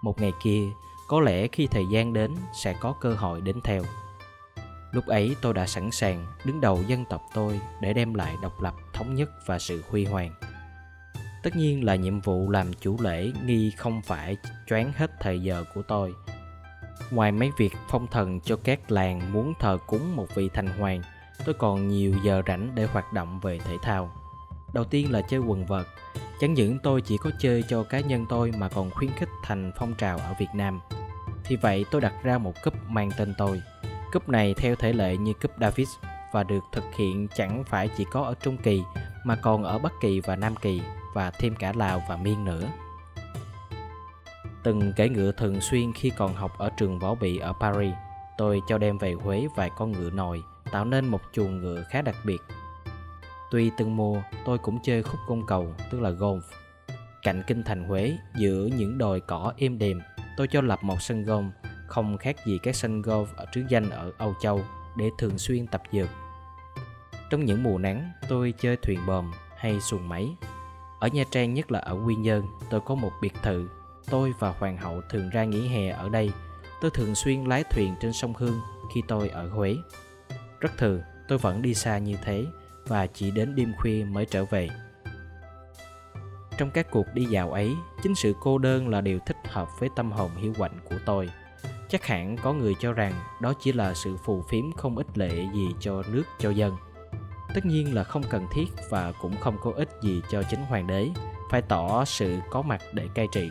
Một 0.02 0.20
ngày 0.20 0.32
kia, 0.42 0.62
có 1.08 1.20
lẽ 1.20 1.48
khi 1.48 1.66
thời 1.66 1.84
gian 1.92 2.12
đến 2.12 2.34
sẽ 2.54 2.74
có 2.80 2.92
cơ 3.00 3.14
hội 3.14 3.40
đến 3.40 3.60
theo. 3.64 3.82
Lúc 4.92 5.06
ấy 5.06 5.36
tôi 5.42 5.54
đã 5.54 5.66
sẵn 5.66 5.90
sàng 5.90 6.26
đứng 6.44 6.60
đầu 6.60 6.82
dân 6.86 7.04
tộc 7.04 7.22
tôi 7.34 7.60
để 7.82 7.92
đem 7.92 8.14
lại 8.14 8.36
độc 8.42 8.62
lập, 8.62 8.74
thống 8.92 9.14
nhất 9.14 9.30
và 9.46 9.58
sự 9.58 9.82
huy 9.88 10.04
hoàng. 10.04 10.34
Tất 11.42 11.56
nhiên 11.56 11.84
là 11.84 11.94
nhiệm 11.94 12.20
vụ 12.20 12.50
làm 12.50 12.72
chủ 12.80 12.96
lễ 13.00 13.32
nghi 13.44 13.70
không 13.70 14.02
phải 14.02 14.36
choáng 14.66 14.92
hết 14.96 15.10
thời 15.20 15.40
giờ 15.40 15.64
của 15.74 15.82
tôi 15.82 16.14
ngoài 17.10 17.32
mấy 17.32 17.52
việc 17.56 17.72
phong 17.88 18.06
thần 18.06 18.40
cho 18.40 18.56
các 18.64 18.90
làng 18.90 19.32
muốn 19.32 19.54
thờ 19.60 19.78
cúng 19.86 20.16
một 20.16 20.26
vị 20.34 20.48
thành 20.54 20.78
hoàng, 20.78 21.02
tôi 21.44 21.54
còn 21.54 21.88
nhiều 21.88 22.14
giờ 22.24 22.42
rảnh 22.46 22.74
để 22.74 22.86
hoạt 22.86 23.12
động 23.12 23.40
về 23.40 23.58
thể 23.58 23.76
thao. 23.82 24.10
Đầu 24.72 24.84
tiên 24.84 25.12
là 25.12 25.22
chơi 25.22 25.40
quần 25.40 25.66
vợt. 25.66 25.86
Chẳng 26.40 26.54
những 26.54 26.78
tôi 26.82 27.00
chỉ 27.00 27.18
có 27.18 27.30
chơi 27.38 27.64
cho 27.68 27.82
cá 27.82 28.00
nhân 28.00 28.26
tôi 28.28 28.52
mà 28.58 28.68
còn 28.68 28.90
khuyến 28.90 29.10
khích 29.10 29.28
thành 29.42 29.72
phong 29.78 29.94
trào 29.94 30.18
ở 30.18 30.34
việt 30.38 30.50
nam. 30.54 30.80
Thì 31.44 31.56
vậy 31.56 31.84
tôi 31.90 32.00
đặt 32.00 32.14
ra 32.22 32.38
một 32.38 32.52
cúp 32.64 32.74
mang 32.88 33.10
tên 33.16 33.34
tôi. 33.38 33.62
Cúp 34.12 34.28
này 34.28 34.54
theo 34.54 34.76
thể 34.76 34.92
lệ 34.92 35.16
như 35.16 35.32
cúp 35.32 35.50
davis 35.60 35.88
và 36.32 36.42
được 36.42 36.64
thực 36.72 36.84
hiện 36.96 37.28
chẳng 37.36 37.64
phải 37.64 37.88
chỉ 37.96 38.04
có 38.10 38.22
ở 38.22 38.34
trung 38.42 38.56
kỳ 38.56 38.82
mà 39.24 39.36
còn 39.36 39.64
ở 39.64 39.78
bắc 39.78 39.92
kỳ 40.00 40.20
và 40.20 40.36
nam 40.36 40.56
kỳ 40.56 40.82
và 41.14 41.30
thêm 41.30 41.54
cả 41.56 41.72
lào 41.76 42.02
và 42.08 42.16
miên 42.16 42.44
nữa 42.44 42.62
từng 44.62 44.92
kể 44.96 45.08
ngựa 45.08 45.32
thường 45.32 45.60
xuyên 45.60 45.92
khi 45.92 46.10
còn 46.10 46.34
học 46.34 46.58
ở 46.58 46.70
trường 46.76 46.98
võ 46.98 47.14
bị 47.14 47.38
ở 47.38 47.52
paris 47.60 47.94
tôi 48.38 48.60
cho 48.68 48.78
đem 48.78 48.98
về 48.98 49.12
huế 49.12 49.46
vài 49.56 49.70
con 49.76 49.92
ngựa 49.92 50.10
nồi 50.10 50.42
tạo 50.72 50.84
nên 50.84 51.08
một 51.08 51.20
chuồng 51.32 51.58
ngựa 51.58 51.84
khá 51.90 52.02
đặc 52.02 52.16
biệt 52.24 52.40
Tuy 53.50 53.70
từng 53.76 53.96
mùa, 53.96 54.22
tôi 54.44 54.58
cũng 54.58 54.78
chơi 54.82 55.02
khúc 55.02 55.20
côn 55.26 55.42
cầu, 55.46 55.74
tức 55.90 56.00
là 56.00 56.10
golf. 56.10 56.40
Cạnh 57.22 57.42
kinh 57.46 57.62
thành 57.62 57.84
Huế, 57.84 58.16
giữa 58.36 58.68
những 58.76 58.98
đồi 58.98 59.20
cỏ 59.20 59.52
êm 59.56 59.78
đềm, 59.78 60.00
tôi 60.36 60.48
cho 60.48 60.60
lập 60.60 60.78
một 60.82 61.02
sân 61.02 61.24
golf, 61.24 61.50
không 61.86 62.18
khác 62.18 62.36
gì 62.46 62.58
các 62.62 62.76
sân 62.76 63.02
golf 63.02 63.26
ở 63.36 63.46
trước 63.52 63.64
danh 63.68 63.90
ở 63.90 64.12
Âu 64.18 64.34
Châu, 64.40 64.64
để 64.96 65.10
thường 65.18 65.38
xuyên 65.38 65.66
tập 65.66 65.82
dượt. 65.92 66.08
Trong 67.30 67.44
những 67.44 67.62
mùa 67.62 67.78
nắng, 67.78 68.10
tôi 68.28 68.54
chơi 68.58 68.76
thuyền 68.76 68.98
bờm 69.06 69.32
hay 69.56 69.80
xuồng 69.80 70.08
máy. 70.08 70.36
Ở 71.00 71.08
Nha 71.08 71.24
Trang, 71.30 71.54
nhất 71.54 71.72
là 71.72 71.78
ở 71.78 71.92
Quy 72.06 72.14
Nhơn, 72.14 72.44
tôi 72.70 72.80
có 72.80 72.94
một 72.94 73.12
biệt 73.22 73.32
thự. 73.42 73.68
Tôi 74.10 74.32
và 74.38 74.54
Hoàng 74.58 74.76
hậu 74.76 75.00
thường 75.10 75.30
ra 75.30 75.44
nghỉ 75.44 75.68
hè 75.68 75.88
ở 75.88 76.08
đây. 76.08 76.30
Tôi 76.80 76.90
thường 76.94 77.14
xuyên 77.14 77.44
lái 77.44 77.64
thuyền 77.64 77.94
trên 78.00 78.12
sông 78.12 78.34
Hương 78.38 78.60
khi 78.94 79.02
tôi 79.08 79.28
ở 79.28 79.48
Huế. 79.48 79.76
Rất 80.60 80.72
thường 80.78 81.00
tôi 81.28 81.38
vẫn 81.38 81.62
đi 81.62 81.74
xa 81.74 81.98
như 81.98 82.16
thế 82.24 82.46
và 82.86 83.06
chỉ 83.06 83.30
đến 83.30 83.54
đêm 83.54 83.72
khuya 83.78 84.04
mới 84.04 84.26
trở 84.26 84.44
về 84.44 84.68
trong 86.60 86.70
các 86.70 86.90
cuộc 86.90 87.06
đi 87.14 87.24
dạo 87.24 87.52
ấy, 87.52 87.76
chính 88.02 88.14
sự 88.14 88.34
cô 88.40 88.58
đơn 88.58 88.88
là 88.88 89.00
điều 89.00 89.18
thích 89.26 89.36
hợp 89.44 89.68
với 89.78 89.88
tâm 89.96 90.12
hồn 90.12 90.30
hiu 90.36 90.54
quạnh 90.58 90.80
của 90.90 90.96
tôi 91.06 91.30
chắc 91.88 92.06
hẳn 92.06 92.36
có 92.36 92.52
người 92.52 92.74
cho 92.80 92.92
rằng 92.92 93.12
đó 93.40 93.52
chỉ 93.60 93.72
là 93.72 93.94
sự 93.94 94.16
phù 94.24 94.42
phiếm 94.50 94.72
không 94.72 94.96
ích 94.96 95.18
lệ 95.18 95.46
gì 95.54 95.68
cho 95.80 96.02
nước, 96.12 96.22
cho 96.38 96.50
dân 96.50 96.76
tất 97.54 97.66
nhiên 97.66 97.94
là 97.94 98.04
không 98.04 98.22
cần 98.30 98.46
thiết 98.52 98.66
và 98.90 99.12
cũng 99.20 99.36
không 99.40 99.56
có 99.62 99.72
ích 99.76 99.88
gì 100.02 100.22
cho 100.30 100.42
chính 100.42 100.60
hoàng 100.60 100.86
đế, 100.86 101.10
phải 101.50 101.62
tỏ 101.62 102.04
sự 102.04 102.38
có 102.50 102.62
mặt 102.62 102.82
để 102.92 103.08
cai 103.14 103.28
trị 103.32 103.50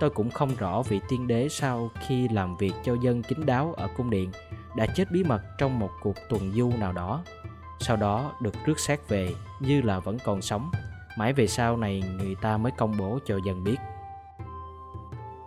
tôi 0.00 0.10
cũng 0.10 0.30
không 0.30 0.50
rõ 0.58 0.82
vị 0.82 1.00
tiên 1.08 1.26
đế 1.26 1.48
sau 1.48 1.90
khi 2.06 2.28
làm 2.28 2.56
việc 2.56 2.72
cho 2.84 2.96
dân 3.02 3.22
kín 3.22 3.46
đáo 3.46 3.74
ở 3.76 3.88
cung 3.96 4.10
điện 4.10 4.30
đã 4.76 4.86
chết 4.86 5.10
bí 5.10 5.24
mật 5.24 5.42
trong 5.58 5.78
một 5.78 5.90
cuộc 6.02 6.14
tuần 6.28 6.52
du 6.54 6.70
nào 6.78 6.92
đó. 6.92 7.22
Sau 7.80 7.96
đó 7.96 8.32
được 8.40 8.54
rước 8.64 8.78
xác 8.78 9.08
về 9.08 9.34
như 9.60 9.82
là 9.82 10.00
vẫn 10.00 10.18
còn 10.24 10.42
sống. 10.42 10.70
Mãi 11.18 11.32
về 11.32 11.46
sau 11.46 11.76
này 11.76 12.02
người 12.18 12.34
ta 12.34 12.56
mới 12.56 12.72
công 12.78 12.96
bố 12.98 13.18
cho 13.26 13.38
dân 13.46 13.64
biết. 13.64 13.76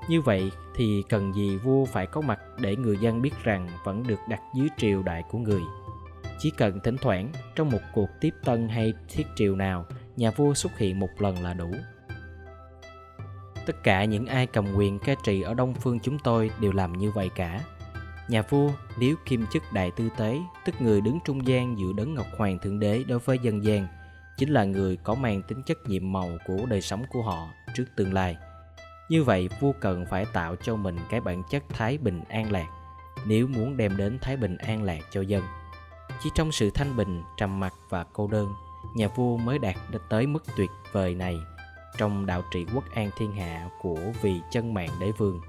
Như 0.08 0.22
vậy 0.22 0.52
thì 0.76 1.04
cần 1.10 1.36
gì 1.36 1.58
vua 1.58 1.86
phải 1.86 2.06
có 2.06 2.22
mặt 2.22 2.40
để 2.60 2.76
người 2.76 2.98
dân 2.98 3.22
biết 3.22 3.34
rằng 3.44 3.70
vẫn 3.84 4.04
được 4.08 4.20
đặt 4.30 4.42
dưới 4.56 4.68
triều 4.78 5.04
đại 5.04 5.24
của 5.32 5.38
người? 5.38 5.62
Chỉ 6.40 6.52
cần 6.58 6.80
thỉnh 6.80 6.98
thoảng, 7.02 7.32
trong 7.56 7.70
một 7.70 7.82
cuộc 7.94 8.10
tiếp 8.22 8.34
tân 8.46 8.70
hay 8.70 8.94
thiết 9.10 9.24
triều 9.36 9.56
nào, 9.56 9.86
nhà 10.16 10.32
vua 10.32 10.54
xuất 10.54 10.78
hiện 10.78 11.00
một 11.00 11.10
lần 11.20 11.44
là 11.44 11.54
đủ 11.54 11.72
tất 13.66 13.84
cả 13.84 14.06
những 14.06 14.26
ai 14.26 14.48
cầm 14.48 14.74
quyền 14.76 15.00
cai 15.00 15.16
trị 15.24 15.42
ở 15.42 15.54
đông 15.54 15.74
phương 15.74 16.00
chúng 16.00 16.20
tôi 16.20 16.52
đều 16.60 16.72
làm 16.72 16.98
như 16.98 17.12
vậy 17.12 17.30
cả. 17.36 17.62
Nhà 18.28 18.42
vua 18.42 18.72
nếu 18.98 19.16
kim 19.26 19.46
chức 19.54 19.64
đại 19.74 19.92
tư 19.92 20.10
tế, 20.18 20.42
tức 20.66 20.82
người 20.82 21.02
đứng 21.02 21.20
trung 21.26 21.48
gian 21.48 21.80
giữa 21.80 21.94
đấng 21.98 22.14
ngọc 22.14 22.26
hoàng 22.38 22.60
thượng 22.60 22.80
đế 22.80 23.04
đối 23.08 23.20
với 23.20 23.40
dân 23.40 23.64
gian, 23.64 23.88
chính 24.38 24.50
là 24.50 24.64
người 24.64 24.98
có 25.04 25.16
mang 25.16 25.42
tính 25.42 25.64
chất 25.64 25.78
nhiệm 25.90 26.12
màu 26.12 26.30
của 26.48 26.66
đời 26.66 26.82
sống 26.82 27.04
của 27.10 27.22
họ 27.22 27.48
trước 27.76 27.86
tương 27.96 28.14
lai. 28.14 28.38
Như 29.10 29.24
vậy, 29.24 29.50
vua 29.60 29.72
cần 29.80 30.06
phải 30.06 30.26
tạo 30.34 30.56
cho 30.56 30.76
mình 30.76 30.98
cái 31.10 31.22
bản 31.22 31.44
chất 31.52 31.64
thái 31.70 31.98
bình 31.98 32.22
an 32.30 32.52
lạc, 32.52 32.68
nếu 33.26 33.48
muốn 33.48 33.78
đem 33.78 33.98
đến 33.98 34.18
thái 34.22 34.38
bình 34.38 34.58
an 34.58 34.84
lạc 34.84 35.00
cho 35.12 35.22
dân. 35.22 35.44
Chỉ 36.24 36.30
trong 36.36 36.52
sự 36.52 36.70
thanh 36.70 36.96
bình, 36.96 37.24
trầm 37.38 37.60
mặc 37.60 37.74
và 37.90 38.06
cô 38.14 38.28
đơn, 38.28 38.54
nhà 38.96 39.08
vua 39.08 39.38
mới 39.38 39.60
đạt 39.60 39.76
được 39.92 40.02
tới 40.10 40.28
mức 40.28 40.44
tuyệt 40.58 40.70
vời 40.92 41.16
này 41.16 41.38
trong 41.98 42.26
đạo 42.26 42.44
trị 42.54 42.66
quốc 42.74 42.84
an 42.94 43.10
thiên 43.18 43.32
hạ 43.32 43.70
của 43.82 44.00
vị 44.22 44.42
chân 44.52 44.74
mạng 44.74 44.90
đế 45.00 45.12
vương. 45.18 45.42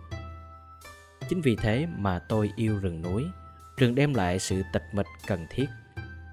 Chính 1.28 1.40
vì 1.40 1.56
thế 1.56 1.86
mà 1.98 2.18
tôi 2.18 2.52
yêu 2.56 2.78
rừng 2.78 3.02
núi, 3.02 3.24
rừng 3.76 3.94
đem 3.94 4.14
lại 4.14 4.38
sự 4.38 4.62
tịch 4.72 4.82
mịch 4.92 5.06
cần 5.26 5.46
thiết, 5.50 5.66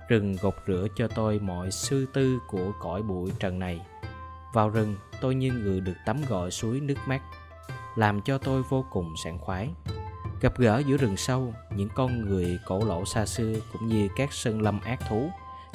rừng 0.09 0.35
gột 0.41 0.55
rửa 0.67 0.87
cho 0.95 1.07
tôi 1.07 1.39
mọi 1.39 1.71
sư 1.71 2.05
tư 2.13 2.39
của 2.47 2.71
cõi 2.79 3.01
bụi 3.01 3.31
trần 3.39 3.59
này. 3.59 3.81
Vào 4.53 4.69
rừng, 4.69 4.95
tôi 5.21 5.35
như 5.35 5.51
người 5.51 5.81
được 5.81 5.95
tắm 6.05 6.21
gội 6.29 6.51
suối 6.51 6.79
nước 6.79 6.97
mát, 7.07 7.21
làm 7.95 8.21
cho 8.21 8.37
tôi 8.37 8.63
vô 8.69 8.85
cùng 8.91 9.13
sảng 9.23 9.39
khoái. 9.39 9.69
Gặp 10.41 10.57
gỡ 10.57 10.81
giữa 10.85 10.97
rừng 10.97 11.17
sâu, 11.17 11.53
những 11.75 11.89
con 11.95 12.21
người 12.21 12.59
cổ 12.65 12.85
lỗ 12.85 13.05
xa 13.05 13.25
xưa 13.25 13.53
cũng 13.73 13.87
như 13.87 14.09
các 14.15 14.33
sơn 14.33 14.61
lâm 14.61 14.79
ác 14.81 14.99
thú, 15.09 15.29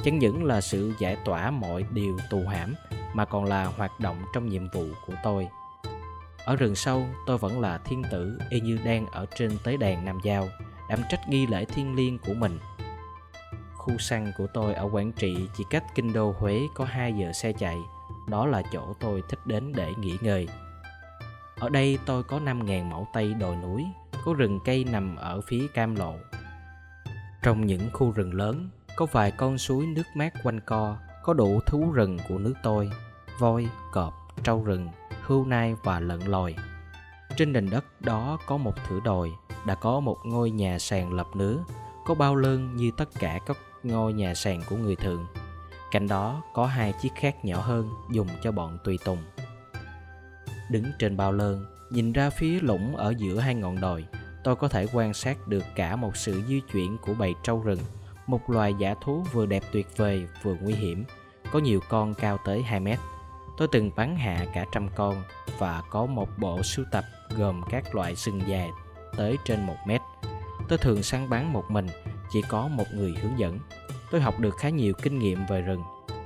chẳng 0.05 0.19
những 0.19 0.45
là 0.45 0.61
sự 0.61 0.93
giải 0.99 1.17
tỏa 1.25 1.51
mọi 1.51 1.85
điều 1.93 2.19
tù 2.31 2.47
hãm 2.47 2.75
mà 3.15 3.25
còn 3.25 3.45
là 3.45 3.65
hoạt 3.65 4.01
động 4.01 4.17
trong 4.35 4.49
nhiệm 4.49 4.69
vụ 4.69 4.85
của 5.07 5.15
tôi. 5.23 5.49
Ở 6.45 6.57
rừng 6.57 6.75
sâu, 6.75 7.07
tôi 7.27 7.39
vẫn 7.39 7.61
là 7.61 7.79
thiên 7.79 8.03
tử 8.11 8.39
y 8.51 8.61
như 8.61 8.79
đang 8.85 9.07
ở 9.07 9.27
trên 9.37 9.59
tế 9.65 9.77
đàn 9.77 10.05
nam 10.05 10.19
giao, 10.23 10.49
đảm 10.89 11.01
trách 11.11 11.29
nghi 11.29 11.47
lễ 11.47 11.65
thiên 11.65 11.95
liêng 11.95 12.19
của 12.19 12.35
mình. 12.35 12.59
Khu 13.75 13.99
săn 13.99 14.33
của 14.39 14.47
tôi 14.47 14.75
ở 14.75 14.89
quảng 14.93 15.13
trị 15.13 15.49
chỉ 15.57 15.65
cách 15.71 15.85
kinh 15.95 16.13
đô 16.13 16.35
huế 16.39 16.61
có 16.75 16.85
2 16.85 17.13
giờ 17.13 17.33
xe 17.33 17.53
chạy, 17.53 17.77
đó 18.29 18.47
là 18.47 18.63
chỗ 18.73 18.95
tôi 19.01 19.23
thích 19.29 19.47
đến 19.47 19.73
để 19.77 19.93
nghỉ 19.99 20.19
ngơi. 20.21 20.49
Ở 21.59 21.69
đây 21.69 21.99
tôi 22.07 22.23
có 22.23 22.39
5.000 22.39 22.85
mẫu 22.85 23.07
tây 23.13 23.35
đồi 23.35 23.57
núi, 23.57 23.87
có 24.25 24.35
rừng 24.35 24.61
cây 24.65 24.85
nằm 24.93 25.17
ở 25.17 25.41
phía 25.41 25.67
cam 25.75 25.95
lộ. 25.95 26.15
Trong 27.43 27.67
những 27.67 27.91
khu 27.93 28.11
rừng 28.11 28.35
lớn, 28.35 28.71
có 28.97 29.07
vài 29.13 29.31
con 29.31 29.59
suối 29.59 29.87
nước 29.87 30.03
mát 30.15 30.33
quanh 30.43 30.61
co, 30.61 30.97
có 31.23 31.35
đủ 31.35 31.61
thú 31.67 31.93
rừng 31.93 32.19
của 32.29 32.39
nước 32.39 32.55
tôi 32.63 32.91
voi, 33.39 33.69
cọp, 33.93 34.15
trâu 34.45 34.65
rừng, 34.65 34.89
hươu 35.23 35.45
nai 35.45 35.75
và 35.83 36.01
lợn 36.01 36.21
lòi. 36.21 36.55
Trên 37.37 37.53
nền 37.53 37.71
đất 37.71 37.85
đó 38.01 38.39
có 38.47 38.57
một 38.57 38.73
thử 38.89 39.01
đồi, 39.05 39.33
đã 39.67 39.75
có 39.75 40.01
một 40.01 40.19
ngôi 40.25 40.51
nhà 40.51 40.79
sàn 40.79 41.13
lập 41.13 41.27
nứa 41.35 41.65
có 42.05 42.15
bao 42.15 42.37
lơn 42.37 42.77
như 42.77 42.91
tất 42.91 43.09
cả 43.19 43.39
các 43.47 43.59
ngôi 43.83 44.13
nhà 44.13 44.35
sàn 44.35 44.63
của 44.69 44.77
người 44.77 44.97
thường. 44.97 45.27
Cạnh 45.91 46.09
đó 46.09 46.43
có 46.55 46.67
hai 46.67 46.93
chiếc 46.93 47.13
khác 47.17 47.45
nhỏ 47.45 47.61
hơn 47.61 47.91
dùng 48.11 48.29
cho 48.43 48.53
bọn 48.53 48.79
tùy 48.85 48.99
tùng. 49.05 49.19
Đứng 50.71 50.85
trên 50.99 51.17
bao 51.17 51.33
lơn, 51.33 51.65
nhìn 51.91 52.13
ra 52.13 52.31
phía 52.31 52.61
lũng 52.61 52.97
ở 52.97 53.15
giữa 53.19 53.39
hai 53.39 53.55
ngọn 53.55 53.81
đồi, 53.81 54.05
tôi 54.45 54.57
có 54.57 54.69
thể 54.69 54.87
quan 54.93 55.15
sát 55.15 55.49
được 55.49 55.65
cả 55.75 55.97
một 55.97 56.17
sự 56.17 56.43
di 56.49 56.61
chuyển 56.73 56.99
của 56.99 57.15
bầy 57.15 57.35
trâu 57.43 57.61
rừng, 57.61 57.81
một 58.27 58.51
loài 58.51 58.75
giả 58.79 58.95
thú 59.03 59.25
vừa 59.33 59.47
đẹp 59.47 59.63
tuyệt 59.73 59.87
vời 59.97 60.27
vừa 60.43 60.55
nguy 60.55 60.75
hiểm, 60.75 61.05
có 61.53 61.59
nhiều 61.59 61.81
con 61.89 62.15
cao 62.15 62.39
tới 62.45 62.63
2 62.63 62.81
mét 62.81 62.99
tôi 63.57 63.69
từng 63.69 63.91
bắn 63.97 64.17
hạ 64.17 64.47
cả 64.55 64.65
trăm 64.73 64.89
con 64.95 65.23
và 65.59 65.83
có 65.91 66.07
một 66.07 66.29
bộ 66.39 66.63
sưu 66.63 66.85
tập 66.91 67.05
gồm 67.37 67.63
các 67.71 67.95
loại 67.95 68.17
sừng 68.17 68.41
dài 68.47 68.71
tới 69.17 69.39
trên 69.45 69.67
một 69.67 69.77
mét. 69.87 70.01
Tôi 70.69 70.79
thường 70.79 71.03
săn 71.03 71.31
bắn 71.31 71.53
một 71.53 71.65
mình, 71.71 71.87
chỉ 72.31 72.43
có 72.49 72.69
một 72.69 72.85
người 72.95 73.15
hướng 73.23 73.39
dẫn. 73.39 73.59
Tôi 74.11 74.21
học 74.21 74.41
được 74.41 74.57
khá 74.57 74.69
nhiều 74.69 74.93
kinh 75.03 75.19
nghiệm 75.19 75.47
về 75.47 75.61
rừng. 75.61 75.83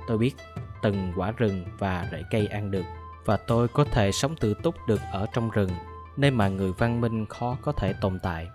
Tôi 0.07 0.17
biết 0.17 0.35
từng 0.81 1.13
quả 1.15 1.31
rừng 1.31 1.65
và 1.77 2.07
rễ 2.11 2.23
cây 2.31 2.47
ăn 2.47 2.71
được 2.71 2.85
và 3.25 3.37
tôi 3.37 3.67
có 3.67 3.83
thể 3.83 4.11
sống 4.11 4.35
tự 4.35 4.53
túc 4.53 4.75
được 4.87 5.01
ở 5.11 5.25
trong 5.33 5.49
rừng, 5.49 5.69
nơi 6.17 6.31
mà 6.31 6.47
người 6.47 6.71
văn 6.77 7.01
minh 7.01 7.25
khó 7.25 7.57
có 7.61 7.71
thể 7.71 7.93
tồn 7.93 8.19
tại. 8.23 8.47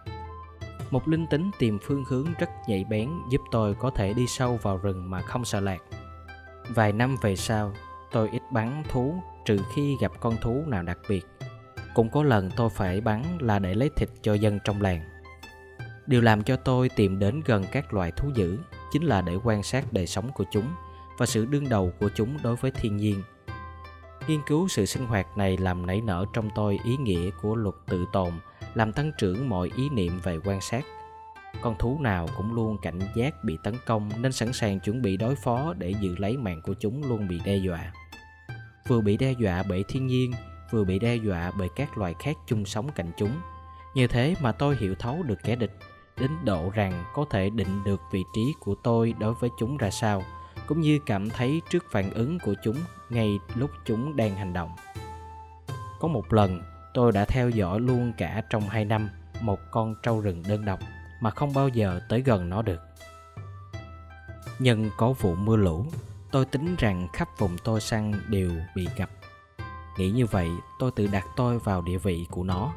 Một 0.91 1.09
linh 1.09 1.27
tính 1.27 1.51
tìm 1.59 1.79
phương 1.83 2.05
hướng 2.09 2.27
rất 2.39 2.51
nhạy 2.69 2.85
bén 2.85 3.11
giúp 3.31 3.41
tôi 3.51 3.75
có 3.75 3.91
thể 3.91 4.15
đi 4.15 4.27
sâu 4.27 4.59
vào 4.63 4.77
rừng 4.77 5.11
mà 5.11 5.21
không 5.21 5.45
sợ 5.45 5.61
lạc. 5.61 5.79
Vài 6.69 6.93
năm 6.93 7.17
về 7.23 7.37
sau 7.37 7.73
tôi 8.15 8.29
ít 8.33 8.43
bắn 8.51 8.83
thú, 8.89 9.23
trừ 9.45 9.59
khi 9.75 9.97
gặp 10.01 10.13
con 10.21 10.37
thú 10.41 10.65
nào 10.67 10.83
đặc 10.83 10.99
biệt. 11.09 11.27
Cũng 11.95 12.09
có 12.09 12.23
lần 12.23 12.51
tôi 12.57 12.71
phải 12.71 13.01
bắn 13.01 13.23
là 13.41 13.59
để 13.59 13.75
lấy 13.75 13.91
thịt 13.97 14.09
cho 14.23 14.35
dân 14.35 14.59
trong 14.65 14.83
làng. 14.83 15.01
Điều 16.07 16.21
làm 16.21 16.43
cho 16.43 16.57
tôi 16.57 16.89
tìm 16.89 17.19
đến 17.19 17.41
gần 17.47 17.65
các 17.73 17.95
loài 17.95 18.13
thú 18.13 18.29
dữ 18.35 18.59
chính 18.93 19.03
là 19.03 19.21
để 19.21 19.37
quan 19.45 19.63
sát 19.63 19.93
đời 19.93 20.07
sống 20.07 20.33
của 20.35 20.45
chúng 20.53 20.67
và 21.19 21.27
sự 21.27 21.47
đương 21.47 21.69
đầu 21.69 21.93
của 22.01 22.09
chúng 22.15 22.37
đối 22.43 22.57
với 22.57 22.71
thiên 22.71 22.97
nhiên. 22.97 23.23
Nghiên 24.29 24.41
cứu 24.47 24.69
sự 24.69 24.87
sinh 24.87 25.07
hoạt 25.07 25.27
này 25.37 25.57
làm 25.57 25.87
nảy 25.87 26.01
nở 26.01 26.25
trong 26.33 26.51
tôi 26.55 26.79
ý 26.85 26.97
nghĩa 26.97 27.31
của 27.43 27.57
luật 27.57 27.75
tự 27.87 28.05
tồn, 28.13 28.33
làm 28.75 28.93
tăng 28.93 29.13
trưởng 29.19 29.49
mọi 29.49 29.71
ý 29.77 29.89
niệm 29.89 30.21
về 30.23 30.39
quan 30.45 30.61
sát. 30.61 30.85
Con 31.61 31.75
thú 31.79 31.99
nào 32.01 32.29
cũng 32.37 32.55
luôn 32.55 32.79
cảnh 32.83 32.99
giác 33.17 33.45
bị 33.45 33.59
tấn 33.63 33.75
công 33.87 34.11
nên 34.19 34.33
sẵn 34.33 34.53
sàng 34.53 34.81
chuẩn 34.81 35.03
bị 35.03 35.17
đối 35.17 35.35
phó 35.35 35.75
để 35.79 35.95
giữ 36.01 36.15
lấy 36.19 36.37
mạng 36.37 36.61
của 36.63 36.75
chúng 36.81 37.09
luôn 37.09 37.29
bị 37.29 37.41
đe 37.45 37.57
dọa 37.57 37.93
vừa 38.89 39.01
bị 39.01 39.17
đe 39.17 39.33
dọa 39.33 39.63
bởi 39.69 39.85
thiên 39.89 40.07
nhiên, 40.07 40.33
vừa 40.71 40.85
bị 40.85 40.99
đe 40.99 41.17
dọa 41.17 41.53
bởi 41.59 41.69
các 41.77 41.99
loài 41.99 42.15
khác 42.19 42.37
chung 42.47 42.65
sống 42.65 42.89
cạnh 42.95 43.11
chúng. 43.17 43.41
Như 43.95 44.07
thế 44.07 44.35
mà 44.41 44.53
tôi 44.53 44.77
hiểu 44.77 44.95
thấu 44.95 45.23
được 45.23 45.39
kẻ 45.45 45.57
địch, 45.57 45.77
đến 46.21 46.31
độ 46.45 46.71
rằng 46.75 47.05
có 47.15 47.25
thể 47.31 47.51
định 47.51 47.85
được 47.85 48.01
vị 48.13 48.23
trí 48.35 48.55
của 48.61 48.75
tôi 48.85 49.15
đối 49.19 49.35
với 49.35 49.51
chúng 49.59 49.77
ra 49.77 49.91
sao, 49.91 50.23
cũng 50.67 50.81
như 50.81 50.99
cảm 51.07 51.31
thấy 51.31 51.63
trước 51.71 51.85
phản 51.91 52.11
ứng 52.11 52.39
của 52.39 52.55
chúng 52.65 52.77
ngay 53.11 53.39
lúc 53.55 53.71
chúng 53.85 54.17
đang 54.17 54.37
hành 54.37 54.53
động. 54.53 54.71
Có 56.01 56.09
một 56.09 56.33
lần, 56.33 56.63
tôi 56.95 57.13
đã 57.13 57.25
theo 57.25 57.51
dõi 57.51 57.81
luôn 57.81 58.13
cả 58.19 58.43
trong 58.51 58.69
hai 58.69 58.85
năm, 58.85 59.11
một 59.41 59.59
con 59.71 59.95
trâu 60.03 60.21
rừng 60.21 60.43
đơn 60.49 60.65
độc 60.65 60.81
mà 61.21 61.31
không 61.31 61.55
bao 61.55 61.69
giờ 61.69 62.01
tới 62.09 62.21
gần 62.21 62.49
nó 62.49 62.63
được. 62.63 62.81
Nhân 64.59 64.91
có 64.97 65.13
vụ 65.13 65.35
mưa 65.35 65.57
lũ 65.57 65.87
tôi 66.35 66.45
tính 66.45 66.77
rằng 66.79 67.09
khắp 67.13 67.29
vùng 67.39 67.59
tôi 67.59 67.81
săn 67.81 68.13
đều 68.29 68.51
bị 68.75 68.89
gặp 68.97 69.11
nghĩ 69.97 70.11
như 70.11 70.27
vậy, 70.27 70.51
tôi 70.79 70.91
tự 70.91 71.07
đặt 71.07 71.27
tôi 71.37 71.59
vào 71.59 71.83
địa 71.83 71.99
vị 71.99 72.27
của 72.31 72.45
nó. 72.45 72.73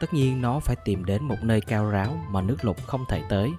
Tất 0.00 0.14
nhiên 0.14 0.40
nó 0.40 0.60
phải 0.60 0.76
tìm 0.84 1.04
đến 1.04 1.24
một 1.24 1.36
nơi 1.42 1.60
cao 1.60 1.90
ráo 1.90 2.18
mà 2.30 2.40
nước 2.40 2.56
lục 2.62 2.86
không 2.86 3.04
thể 3.08 3.22
tới. 3.28 3.52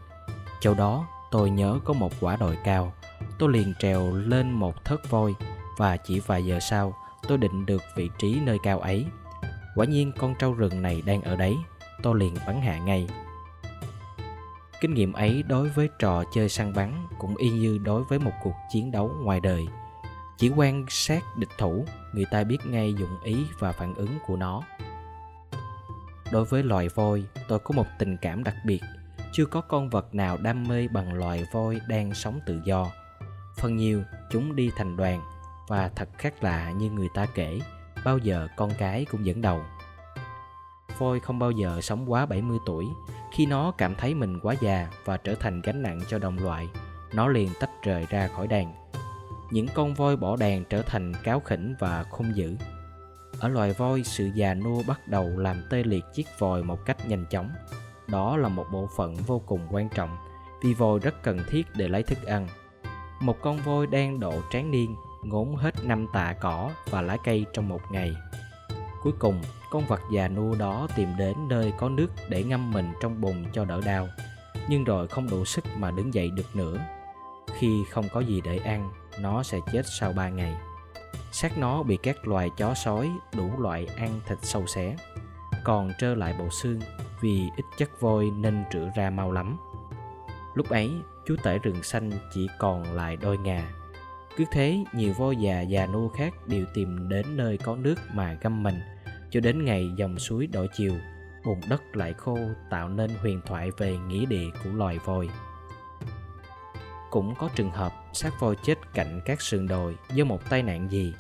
Chỗ 0.60 0.74
đó, 0.74 1.08
tôi 1.32 1.50
nhớ 1.50 1.80
có 1.86 1.94
một 1.94 2.14
quả 2.20 2.36
đồi 2.36 2.58
cao. 2.64 2.94
Tôi 3.40 3.50
liền 3.50 3.74
trèo 3.80 4.14
lên 4.14 4.52
một 4.52 4.86
thớt 4.86 5.10
voi 5.10 5.36
và 5.78 5.98
chỉ 5.98 6.20
vài 6.20 6.46
giờ 6.46 6.60
sau, 6.60 6.96
tôi 7.28 7.38
định 7.38 7.66
được 7.66 7.82
vị 7.96 8.10
trí 8.20 8.40
nơi 8.40 8.60
cao 8.64 8.80
ấy. 8.80 9.06
Quả 9.76 9.86
nhiên 9.86 10.12
con 10.18 10.36
trâu 10.40 10.54
rừng 10.54 10.82
này 10.82 11.02
đang 11.06 11.22
ở 11.22 11.36
đấy. 11.36 11.58
Tôi 12.04 12.20
liền 12.20 12.36
bắn 12.48 12.62
hạ 12.62 12.78
ngay 12.78 13.08
kinh 14.82 14.94
nghiệm 14.94 15.14
ấy 15.14 15.44
đối 15.44 15.70
với 15.70 15.90
trò 16.00 16.24
chơi 16.34 16.50
săn 16.50 16.74
bắn 16.74 17.08
cũng 17.18 17.36
y 17.36 17.50
như 17.50 17.78
đối 17.78 18.04
với 18.04 18.20
một 18.20 18.34
cuộc 18.44 18.56
chiến 18.72 18.92
đấu 18.92 19.12
ngoài 19.24 19.40
đời. 19.40 19.68
Chỉ 20.38 20.50
quan 20.50 20.86
sát 20.90 21.24
địch 21.38 21.50
thủ, 21.58 21.86
người 22.14 22.26
ta 22.32 22.44
biết 22.44 22.58
ngay 22.66 22.94
dụng 22.94 23.22
ý 23.24 23.46
và 23.60 23.72
phản 23.72 23.96
ứng 23.96 24.18
của 24.28 24.36
nó. 24.36 24.62
Đối 26.32 26.46
với 26.46 26.64
loài 26.64 26.90
voi, 26.90 27.24
tôi 27.48 27.60
có 27.60 27.76
một 27.76 27.86
tình 28.00 28.18
cảm 28.18 28.44
đặc 28.44 28.56
biệt. 28.66 28.82
Chưa 29.34 29.46
có 29.46 29.62
con 29.62 29.90
vật 29.90 30.16
nào 30.16 30.38
đam 30.38 30.64
mê 30.64 30.88
bằng 30.88 31.14
loài 31.14 31.46
voi 31.52 31.82
đang 31.88 32.14
sống 32.14 32.40
tự 32.46 32.62
do. 32.66 32.92
Phần 33.58 33.76
nhiều, 33.76 34.04
chúng 34.32 34.56
đi 34.56 34.72
thành 34.76 34.98
đoàn, 34.98 35.22
và 35.68 35.90
thật 35.96 36.10
khác 36.18 36.44
lạ 36.44 36.72
như 36.72 36.90
người 36.90 37.10
ta 37.14 37.26
kể, 37.36 37.60
bao 38.06 38.18
giờ 38.18 38.48
con 38.58 38.72
cái 38.78 39.06
cũng 39.12 39.26
dẫn 39.26 39.42
đầu. 39.42 39.62
Voi 41.00 41.20
không 41.20 41.40
bao 41.40 41.52
giờ 41.52 41.82
sống 41.82 42.12
quá 42.12 42.26
70 42.26 42.58
tuổi. 42.66 42.86
Khi 43.36 43.46
nó 43.46 43.72
cảm 43.72 43.96
thấy 43.96 44.14
mình 44.14 44.40
quá 44.40 44.56
già 44.62 44.88
và 45.06 45.18
trở 45.18 45.36
thành 45.36 45.62
gánh 45.62 45.82
nặng 45.82 46.00
cho 46.08 46.20
đồng 46.20 46.40
loại, 46.40 46.70
nó 47.14 47.28
liền 47.28 47.50
tách 47.60 47.70
rời 47.84 48.06
ra 48.10 48.28
khỏi 48.28 48.48
đàn. 48.48 48.74
Những 49.52 49.68
con 49.74 49.94
voi 49.94 50.16
bỏ 50.16 50.36
đàn 50.36 50.66
trở 50.66 50.82
thành 50.82 51.14
cáo 51.24 51.40
khỉnh 51.40 51.76
và 51.80 52.04
không 52.04 52.36
dữ. 52.36 52.56
Ở 53.40 53.48
loài 53.48 53.74
voi, 53.74 54.04
sự 54.04 54.30
già 54.36 54.54
nua 54.54 54.84
bắt 54.88 55.08
đầu 55.08 55.30
làm 55.38 55.64
tê 55.70 55.84
liệt 55.84 56.04
chiếc 56.14 56.28
vòi 56.40 56.64
một 56.64 56.86
cách 56.86 57.08
nhanh 57.08 57.26
chóng. 57.30 57.50
Đó 58.08 58.38
là 58.38 58.50
một 58.50 58.66
bộ 58.72 58.90
phận 58.98 59.16
vô 59.16 59.42
cùng 59.46 59.68
quan 59.72 59.90
trọng 59.90 60.18
vì 60.64 60.74
vòi 60.74 61.00
rất 61.00 61.24
cần 61.24 61.40
thiết 61.50 61.66
để 61.76 61.88
lấy 61.88 62.04
thức 62.04 62.26
ăn. 62.26 62.48
Một 63.22 63.38
con 63.42 63.58
voi 63.58 63.88
đang 63.88 64.20
độ 64.20 64.34
tráng 64.52 64.72
niên 64.72 64.96
ngốn 65.24 65.56
hết 65.56 65.76
năm 65.84 66.08
tạ 66.14 66.34
cỏ 66.42 66.72
và 66.90 67.02
lá 67.02 67.18
cây 67.24 67.46
trong 67.54 67.68
một 67.68 67.82
ngày. 67.92 68.16
Cuối 69.06 69.14
cùng, 69.20 69.42
con 69.70 69.86
vật 69.86 70.02
già 70.12 70.28
nua 70.28 70.56
đó 70.56 70.88
tìm 70.96 71.10
đến 71.18 71.36
nơi 71.48 71.74
có 71.78 71.90
nước 71.90 72.08
để 72.30 72.44
ngâm 72.44 72.72
mình 72.72 72.94
trong 73.02 73.22
bùn 73.22 73.46
cho 73.54 73.66
đỡ 73.66 73.82
đau, 73.86 74.08
nhưng 74.70 74.84
rồi 74.84 75.08
không 75.08 75.30
đủ 75.30 75.46
sức 75.46 75.64
mà 75.78 75.92
đứng 75.92 76.14
dậy 76.14 76.32
được 76.36 76.56
nữa. 76.56 76.78
Khi 77.58 77.84
không 77.92 78.06
có 78.14 78.20
gì 78.20 78.42
để 78.42 78.58
ăn, 78.58 78.92
nó 79.20 79.44
sẽ 79.44 79.60
chết 79.72 79.82
sau 80.00 80.14
ba 80.14 80.30
ngày. 80.30 80.56
Xác 81.32 81.58
nó 81.58 81.84
bị 81.84 81.98
các 82.04 82.28
loài 82.28 82.50
chó 82.58 82.74
sói 82.74 83.12
đủ 83.38 83.60
loại 83.60 83.86
ăn 83.98 84.20
thịt 84.28 84.38
sâu 84.42 84.68
xé, 84.68 84.96
còn 85.64 85.92
trơ 86.00 86.16
lại 86.16 86.36
bộ 86.40 86.50
xương 86.50 86.80
vì 87.22 87.50
ít 87.58 87.66
chất 87.78 88.02
vôi 88.02 88.32
nên 88.38 88.64
rửa 88.74 88.90
ra 88.96 89.10
mau 89.10 89.32
lắm. 89.32 89.58
Lúc 90.54 90.70
ấy, 90.70 90.92
chú 91.26 91.36
tể 91.44 91.58
rừng 91.58 91.84
xanh 91.84 92.12
chỉ 92.34 92.48
còn 92.60 92.84
lại 92.84 93.18
đôi 93.18 93.38
ngà. 93.38 93.72
Cứ 94.38 94.44
thế, 94.52 94.84
nhiều 94.94 95.14
voi 95.14 95.36
già 95.36 95.62
già 95.62 95.88
nua 95.88 96.10
khác 96.10 96.34
đều 96.48 96.66
tìm 96.74 97.10
đến 97.10 97.38
nơi 97.38 97.58
có 97.58 97.76
nước 97.76 97.96
mà 98.14 98.38
găm 98.42 98.64
mình, 98.64 98.80
cho 99.36 99.42
đến 99.42 99.66
ngày 99.66 99.92
dòng 99.96 100.20
suối 100.20 100.48
đổi 100.48 100.68
chiều, 100.68 100.94
bùn 101.46 101.62
đất 101.70 101.82
lại 101.94 102.14
khô 102.14 102.38
tạo 102.70 102.90
nên 102.90 103.12
huyền 103.22 103.42
thoại 103.46 103.72
về 103.78 103.98
nghĩa 103.98 104.26
địa 104.26 104.50
của 104.64 104.70
loài 104.70 105.00
voi. 105.06 105.30
Cũng 107.12 107.36
có 107.38 107.50
trường 107.56 107.72
hợp 107.72 107.94
xác 108.14 108.40
voi 108.40 108.56
chết 108.64 108.94
cạnh 108.94 109.22
các 109.26 109.42
sườn 109.42 109.68
đồi 109.68 109.96
do 110.14 110.26
một 110.26 110.50
tai 110.50 110.64
nạn 110.64 110.92
gì. 110.92 111.14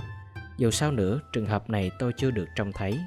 Dù 0.57 0.72
sao 0.72 0.91
nữa, 0.91 1.19
trường 1.34 1.45
hợp 1.45 1.69
này 1.69 1.91
tôi 2.00 2.13
chưa 2.17 2.31
được 2.31 2.45
trông 2.55 2.72
thấy. 2.72 3.00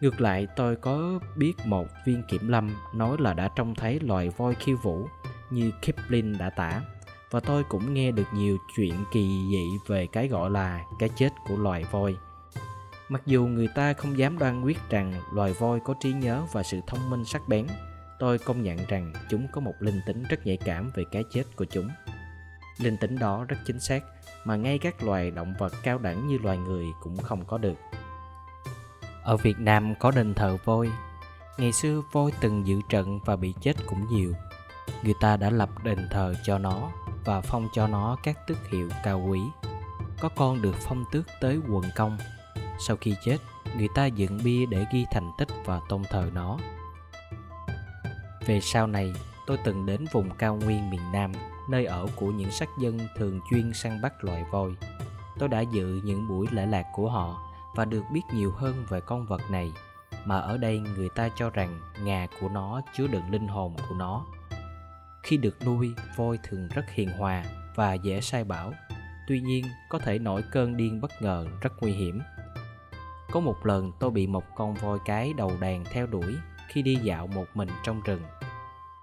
Ngược 0.00 0.20
lại, 0.20 0.46
tôi 0.56 0.76
có 0.76 1.20
biết 1.36 1.52
một 1.64 1.86
viên 2.06 2.22
kiểm 2.28 2.48
lâm 2.48 2.70
nói 2.94 3.16
là 3.20 3.34
đã 3.34 3.48
trông 3.56 3.74
thấy 3.74 4.00
loài 4.00 4.28
voi 4.28 4.54
khiêu 4.54 4.76
vũ 4.82 5.06
như 5.50 5.70
Kipling 5.82 6.38
đã 6.38 6.50
tả 6.50 6.82
và 7.30 7.40
tôi 7.40 7.64
cũng 7.64 7.94
nghe 7.94 8.10
được 8.10 8.26
nhiều 8.34 8.58
chuyện 8.76 8.94
kỳ 9.12 9.28
dị 9.50 9.66
về 9.86 10.06
cái 10.12 10.28
gọi 10.28 10.50
là 10.50 10.84
cái 10.98 11.08
chết 11.16 11.30
của 11.48 11.56
loài 11.56 11.84
voi. 11.90 12.16
Mặc 13.12 13.22
dù 13.26 13.46
người 13.46 13.68
ta 13.68 13.92
không 13.92 14.18
dám 14.18 14.38
đoan 14.38 14.62
quyết 14.62 14.78
rằng 14.90 15.12
loài 15.32 15.52
voi 15.52 15.80
có 15.80 15.94
trí 16.00 16.12
nhớ 16.12 16.42
và 16.52 16.62
sự 16.62 16.80
thông 16.86 17.10
minh 17.10 17.24
sắc 17.24 17.48
bén, 17.48 17.66
tôi 18.18 18.38
công 18.38 18.62
nhận 18.62 18.78
rằng 18.88 19.12
chúng 19.30 19.46
có 19.52 19.60
một 19.60 19.74
linh 19.80 20.00
tính 20.06 20.22
rất 20.28 20.46
nhạy 20.46 20.56
cảm 20.56 20.90
về 20.94 21.04
cái 21.12 21.24
chết 21.32 21.42
của 21.56 21.64
chúng. 21.64 21.88
Linh 22.78 22.96
tính 22.96 23.18
đó 23.18 23.44
rất 23.48 23.56
chính 23.66 23.80
xác 23.80 24.02
mà 24.44 24.56
ngay 24.56 24.78
các 24.78 25.02
loài 25.02 25.30
động 25.30 25.54
vật 25.58 25.72
cao 25.82 25.98
đẳng 25.98 26.26
như 26.26 26.38
loài 26.38 26.58
người 26.58 26.86
cũng 27.02 27.16
không 27.16 27.44
có 27.44 27.58
được. 27.58 27.74
Ở 29.22 29.36
Việt 29.36 29.58
Nam 29.58 29.94
có 29.94 30.10
đền 30.10 30.34
thờ 30.34 30.58
voi. 30.64 30.90
Ngày 31.58 31.72
xưa 31.72 32.02
voi 32.12 32.32
từng 32.40 32.66
dự 32.66 32.80
trận 32.88 33.18
và 33.24 33.36
bị 33.36 33.54
chết 33.60 33.76
cũng 33.86 34.06
nhiều. 34.10 34.32
Người 35.02 35.14
ta 35.20 35.36
đã 35.36 35.50
lập 35.50 35.68
đền 35.84 35.98
thờ 36.10 36.34
cho 36.44 36.58
nó 36.58 36.90
và 37.24 37.40
phong 37.40 37.68
cho 37.74 37.86
nó 37.86 38.16
các 38.22 38.46
tước 38.46 38.68
hiệu 38.70 38.88
cao 39.04 39.26
quý. 39.30 39.40
Có 40.20 40.28
con 40.36 40.62
được 40.62 40.74
phong 40.88 41.04
tước 41.12 41.26
tới 41.40 41.60
quần 41.68 41.84
công. 41.96 42.18
Sau 42.86 42.96
khi 42.96 43.14
chết, 43.24 43.38
người 43.76 43.88
ta 43.94 44.06
dựng 44.06 44.40
bia 44.44 44.66
để 44.66 44.86
ghi 44.92 45.04
thành 45.10 45.30
tích 45.38 45.48
và 45.64 45.80
tôn 45.88 46.02
thờ 46.10 46.30
nó. 46.34 46.58
Về 48.46 48.60
sau 48.60 48.86
này, 48.86 49.12
tôi 49.46 49.58
từng 49.64 49.86
đến 49.86 50.04
vùng 50.12 50.30
cao 50.30 50.56
nguyên 50.56 50.90
miền 50.90 51.12
Nam, 51.12 51.32
nơi 51.68 51.84
ở 51.84 52.06
của 52.16 52.26
những 52.26 52.50
sắc 52.50 52.68
dân 52.78 52.98
thường 53.16 53.40
chuyên 53.50 53.72
săn 53.74 54.00
bắt 54.02 54.24
loài 54.24 54.44
voi. 54.50 54.70
Tôi 55.38 55.48
đã 55.48 55.60
dự 55.60 56.00
những 56.04 56.28
buổi 56.28 56.46
lễ 56.50 56.66
lạc 56.66 56.84
của 56.94 57.10
họ 57.10 57.52
và 57.74 57.84
được 57.84 58.02
biết 58.12 58.22
nhiều 58.34 58.52
hơn 58.52 58.84
về 58.88 59.00
con 59.00 59.26
vật 59.26 59.40
này 59.50 59.72
mà 60.24 60.38
ở 60.38 60.56
đây 60.58 60.78
người 60.78 61.08
ta 61.08 61.28
cho 61.36 61.50
rằng 61.50 61.80
ngà 62.04 62.26
của 62.40 62.48
nó 62.48 62.80
chứa 62.96 63.06
đựng 63.06 63.30
linh 63.30 63.48
hồn 63.48 63.76
của 63.88 63.94
nó 63.94 64.26
khi 65.22 65.36
được 65.36 65.66
nuôi 65.66 65.94
voi 66.16 66.38
thường 66.42 66.68
rất 66.68 66.90
hiền 66.90 67.08
hòa 67.08 67.44
và 67.74 67.94
dễ 67.94 68.20
sai 68.20 68.44
bảo 68.44 68.72
tuy 69.28 69.40
nhiên 69.40 69.64
có 69.88 69.98
thể 69.98 70.18
nổi 70.18 70.42
cơn 70.52 70.76
điên 70.76 71.00
bất 71.00 71.22
ngờ 71.22 71.46
rất 71.60 71.72
nguy 71.80 71.92
hiểm 71.92 72.20
có 73.32 73.40
một 73.40 73.66
lần 73.66 73.92
tôi 73.98 74.10
bị 74.10 74.26
một 74.26 74.44
con 74.54 74.74
voi 74.74 74.98
cái 75.04 75.32
đầu 75.32 75.52
đàn 75.60 75.84
theo 75.84 76.06
đuổi 76.06 76.36
khi 76.68 76.82
đi 76.82 76.96
dạo 76.96 77.26
một 77.26 77.46
mình 77.54 77.68
trong 77.82 78.00
rừng. 78.00 78.22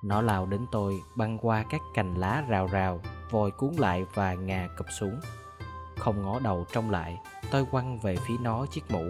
Nó 0.03 0.21
lao 0.21 0.45
đến 0.45 0.65
tôi 0.71 1.01
băng 1.15 1.37
qua 1.37 1.65
các 1.69 1.81
cành 1.93 2.15
lá 2.15 2.43
rào 2.49 2.67
rào 2.67 3.01
voi 3.29 3.51
cuốn 3.51 3.73
lại 3.77 4.05
và 4.13 4.33
ngà 4.33 4.69
cụp 4.77 4.87
xuống. 4.99 5.19
Không 5.97 6.21
ngó 6.21 6.39
đầu 6.39 6.65
trông 6.71 6.89
lại, 6.89 7.17
tôi 7.51 7.65
quăng 7.65 7.99
về 7.99 8.15
phía 8.27 8.37
nó 8.41 8.65
chiếc 8.65 8.91
mũ. 8.91 9.03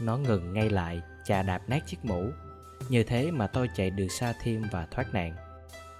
Nó 0.00 0.16
ngừng 0.16 0.52
ngay 0.52 0.70
lại, 0.70 1.00
chà 1.24 1.42
đạp 1.42 1.62
nát 1.68 1.82
chiếc 1.86 2.04
mũ. 2.04 2.30
Như 2.88 3.02
thế 3.02 3.30
mà 3.30 3.46
tôi 3.46 3.68
chạy 3.76 3.90
được 3.90 4.08
xa 4.08 4.34
thêm 4.42 4.62
và 4.72 4.86
thoát 4.90 5.14
nạn. 5.14 5.34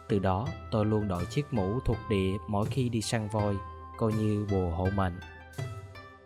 Từ 0.08 0.18
đó, 0.18 0.46
tôi 0.70 0.86
luôn 0.86 1.08
đội 1.08 1.24
chiếc 1.30 1.52
mũ 1.52 1.80
thuộc 1.84 1.98
địa 2.10 2.32
mỗi 2.48 2.66
khi 2.66 2.88
đi 2.88 3.02
săn 3.02 3.28
voi, 3.28 3.54
coi 3.98 4.12
như 4.12 4.46
bùa 4.50 4.70
hộ 4.70 4.88
mệnh 4.94 5.18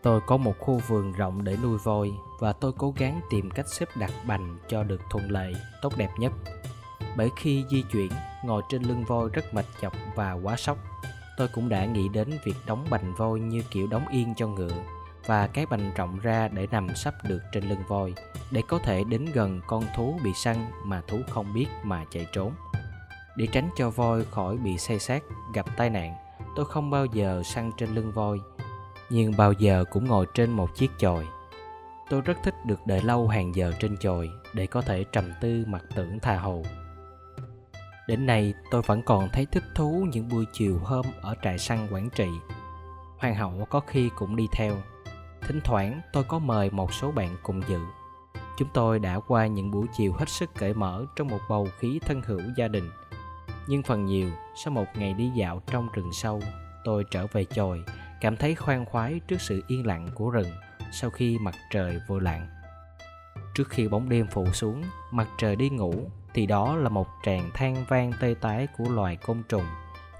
tôi 0.02 0.20
có 0.26 0.36
một 0.36 0.58
khu 0.58 0.80
vườn 0.88 1.12
rộng 1.12 1.44
để 1.44 1.56
nuôi 1.62 1.78
voi 1.78 2.12
và 2.38 2.52
tôi 2.52 2.72
cố 2.78 2.94
gắng 2.96 3.20
tìm 3.30 3.50
cách 3.50 3.68
xếp 3.68 3.88
đặt 3.96 4.12
bành 4.26 4.58
cho 4.68 4.82
được 4.82 5.00
thuận 5.10 5.30
lợi, 5.30 5.54
tốt 5.82 5.96
đẹp 5.96 6.10
nhất. 6.18 6.32
Bởi 7.16 7.30
khi 7.36 7.64
di 7.70 7.82
chuyển, 7.82 8.10
ngồi 8.44 8.62
trên 8.68 8.82
lưng 8.82 9.04
voi 9.04 9.28
rất 9.32 9.54
mệt 9.54 9.66
nhọc 9.80 9.92
và 10.14 10.32
quá 10.32 10.56
sốc. 10.56 10.78
Tôi 11.36 11.48
cũng 11.48 11.68
đã 11.68 11.84
nghĩ 11.84 12.08
đến 12.08 12.30
việc 12.44 12.56
đóng 12.66 12.86
bành 12.90 13.14
voi 13.14 13.40
như 13.40 13.62
kiểu 13.70 13.86
đóng 13.86 14.08
yên 14.08 14.34
cho 14.36 14.46
ngựa 14.46 14.72
và 15.26 15.46
cái 15.46 15.66
bành 15.66 15.94
rộng 15.94 16.18
ra 16.18 16.48
để 16.48 16.66
nằm 16.70 16.94
sắp 16.94 17.14
được 17.24 17.40
trên 17.52 17.68
lưng 17.68 17.82
voi, 17.88 18.14
để 18.50 18.62
có 18.68 18.78
thể 18.78 19.04
đến 19.04 19.24
gần 19.34 19.60
con 19.66 19.84
thú 19.96 20.18
bị 20.24 20.30
săn 20.34 20.56
mà 20.84 21.02
thú 21.06 21.18
không 21.30 21.54
biết 21.54 21.66
mà 21.82 22.04
chạy 22.10 22.26
trốn. 22.32 22.52
Để 23.36 23.46
tránh 23.52 23.70
cho 23.76 23.90
voi 23.90 24.24
khỏi 24.24 24.56
bị 24.56 24.78
say 24.78 24.98
sát 24.98 25.22
gặp 25.54 25.66
tai 25.76 25.90
nạn, 25.90 26.14
tôi 26.56 26.64
không 26.64 26.90
bao 26.90 27.06
giờ 27.06 27.42
săn 27.44 27.70
trên 27.76 27.94
lưng 27.94 28.12
voi 28.12 28.40
nhưng 29.10 29.36
bao 29.36 29.52
giờ 29.52 29.84
cũng 29.90 30.04
ngồi 30.04 30.26
trên 30.34 30.50
một 30.50 30.74
chiếc 30.74 30.90
chòi. 30.98 31.26
Tôi 32.10 32.20
rất 32.20 32.38
thích 32.42 32.54
được 32.66 32.86
đợi 32.86 33.02
lâu 33.02 33.28
hàng 33.28 33.54
giờ 33.54 33.72
trên 33.80 33.96
chòi 33.96 34.30
để 34.54 34.66
có 34.66 34.82
thể 34.82 35.04
trầm 35.04 35.24
tư 35.40 35.64
mặc 35.66 35.84
tưởng 35.94 36.18
tha 36.20 36.36
hồ. 36.36 36.62
Đến 38.08 38.26
nay, 38.26 38.54
tôi 38.70 38.82
vẫn 38.82 39.02
còn 39.02 39.28
thấy 39.32 39.46
thích 39.46 39.64
thú 39.74 40.06
những 40.12 40.28
buổi 40.28 40.44
chiều 40.52 40.78
hôm 40.84 41.06
ở 41.20 41.34
trại 41.42 41.58
săn 41.58 41.88
quảng 41.90 42.08
trị. 42.10 42.28
Hoàng 43.18 43.34
hậu 43.34 43.66
có 43.70 43.80
khi 43.80 44.10
cũng 44.16 44.36
đi 44.36 44.46
theo. 44.52 44.74
Thỉnh 45.40 45.60
thoảng, 45.64 46.00
tôi 46.12 46.24
có 46.24 46.38
mời 46.38 46.70
một 46.70 46.92
số 46.92 47.12
bạn 47.12 47.36
cùng 47.42 47.62
dự. 47.68 47.78
Chúng 48.58 48.68
tôi 48.74 48.98
đã 48.98 49.20
qua 49.20 49.46
những 49.46 49.70
buổi 49.70 49.86
chiều 49.96 50.12
hết 50.12 50.28
sức 50.28 50.50
cởi 50.58 50.74
mở 50.74 51.06
trong 51.16 51.28
một 51.28 51.40
bầu 51.48 51.68
khí 51.78 52.00
thân 52.06 52.22
hữu 52.22 52.40
gia 52.56 52.68
đình. 52.68 52.90
Nhưng 53.66 53.82
phần 53.82 54.06
nhiều, 54.06 54.30
sau 54.56 54.72
một 54.72 54.86
ngày 54.94 55.14
đi 55.14 55.30
dạo 55.34 55.62
trong 55.66 55.88
rừng 55.92 56.12
sâu, 56.12 56.40
tôi 56.84 57.04
trở 57.10 57.26
về 57.32 57.44
chòi 57.44 57.82
cảm 58.20 58.36
thấy 58.36 58.54
khoan 58.54 58.84
khoái 58.84 59.20
trước 59.28 59.40
sự 59.40 59.62
yên 59.66 59.86
lặng 59.86 60.08
của 60.14 60.30
rừng 60.30 60.50
sau 60.92 61.10
khi 61.10 61.38
mặt 61.38 61.54
trời 61.70 62.00
vừa 62.08 62.20
lặn 62.20 62.58
trước 63.58 63.68
khi 63.68 63.88
bóng 63.88 64.08
đêm 64.08 64.26
phủ 64.26 64.46
xuống, 64.52 64.82
mặt 65.10 65.28
trời 65.38 65.56
đi 65.56 65.70
ngủ, 65.70 65.94
thì 66.34 66.46
đó 66.46 66.76
là 66.76 66.88
một 66.88 67.08
tràng 67.24 67.50
than 67.54 67.84
vang 67.88 68.12
tê 68.20 68.34
tái 68.40 68.66
của 68.78 68.84
loài 68.88 69.16
côn 69.16 69.42
trùng, 69.48 69.64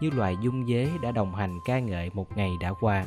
như 0.00 0.10
loài 0.10 0.36
dung 0.42 0.66
dế 0.66 0.90
đã 1.02 1.12
đồng 1.12 1.34
hành 1.34 1.58
ca 1.64 1.78
ngợi 1.78 2.10
một 2.14 2.36
ngày 2.36 2.50
đã 2.60 2.72
qua. 2.80 3.04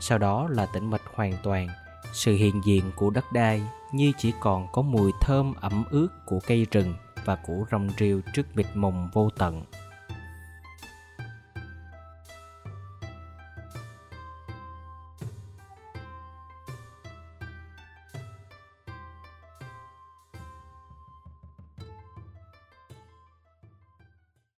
Sau 0.00 0.18
đó 0.18 0.48
là 0.50 0.66
tĩnh 0.66 0.90
mịch 0.90 1.00
hoàn 1.14 1.32
toàn, 1.42 1.68
sự 2.12 2.34
hiện 2.34 2.60
diện 2.64 2.84
của 2.96 3.10
đất 3.10 3.32
đai 3.32 3.62
như 3.92 4.12
chỉ 4.18 4.32
còn 4.40 4.68
có 4.72 4.82
mùi 4.82 5.12
thơm 5.20 5.54
ẩm 5.60 5.84
ướt 5.90 6.08
của 6.26 6.38
cây 6.46 6.66
rừng 6.70 6.94
và 7.24 7.36
của 7.36 7.64
rong 7.70 7.88
rêu 7.98 8.20
trước 8.34 8.46
mịt 8.54 8.66
mùng 8.74 9.08
vô 9.12 9.30
tận. 9.38 9.64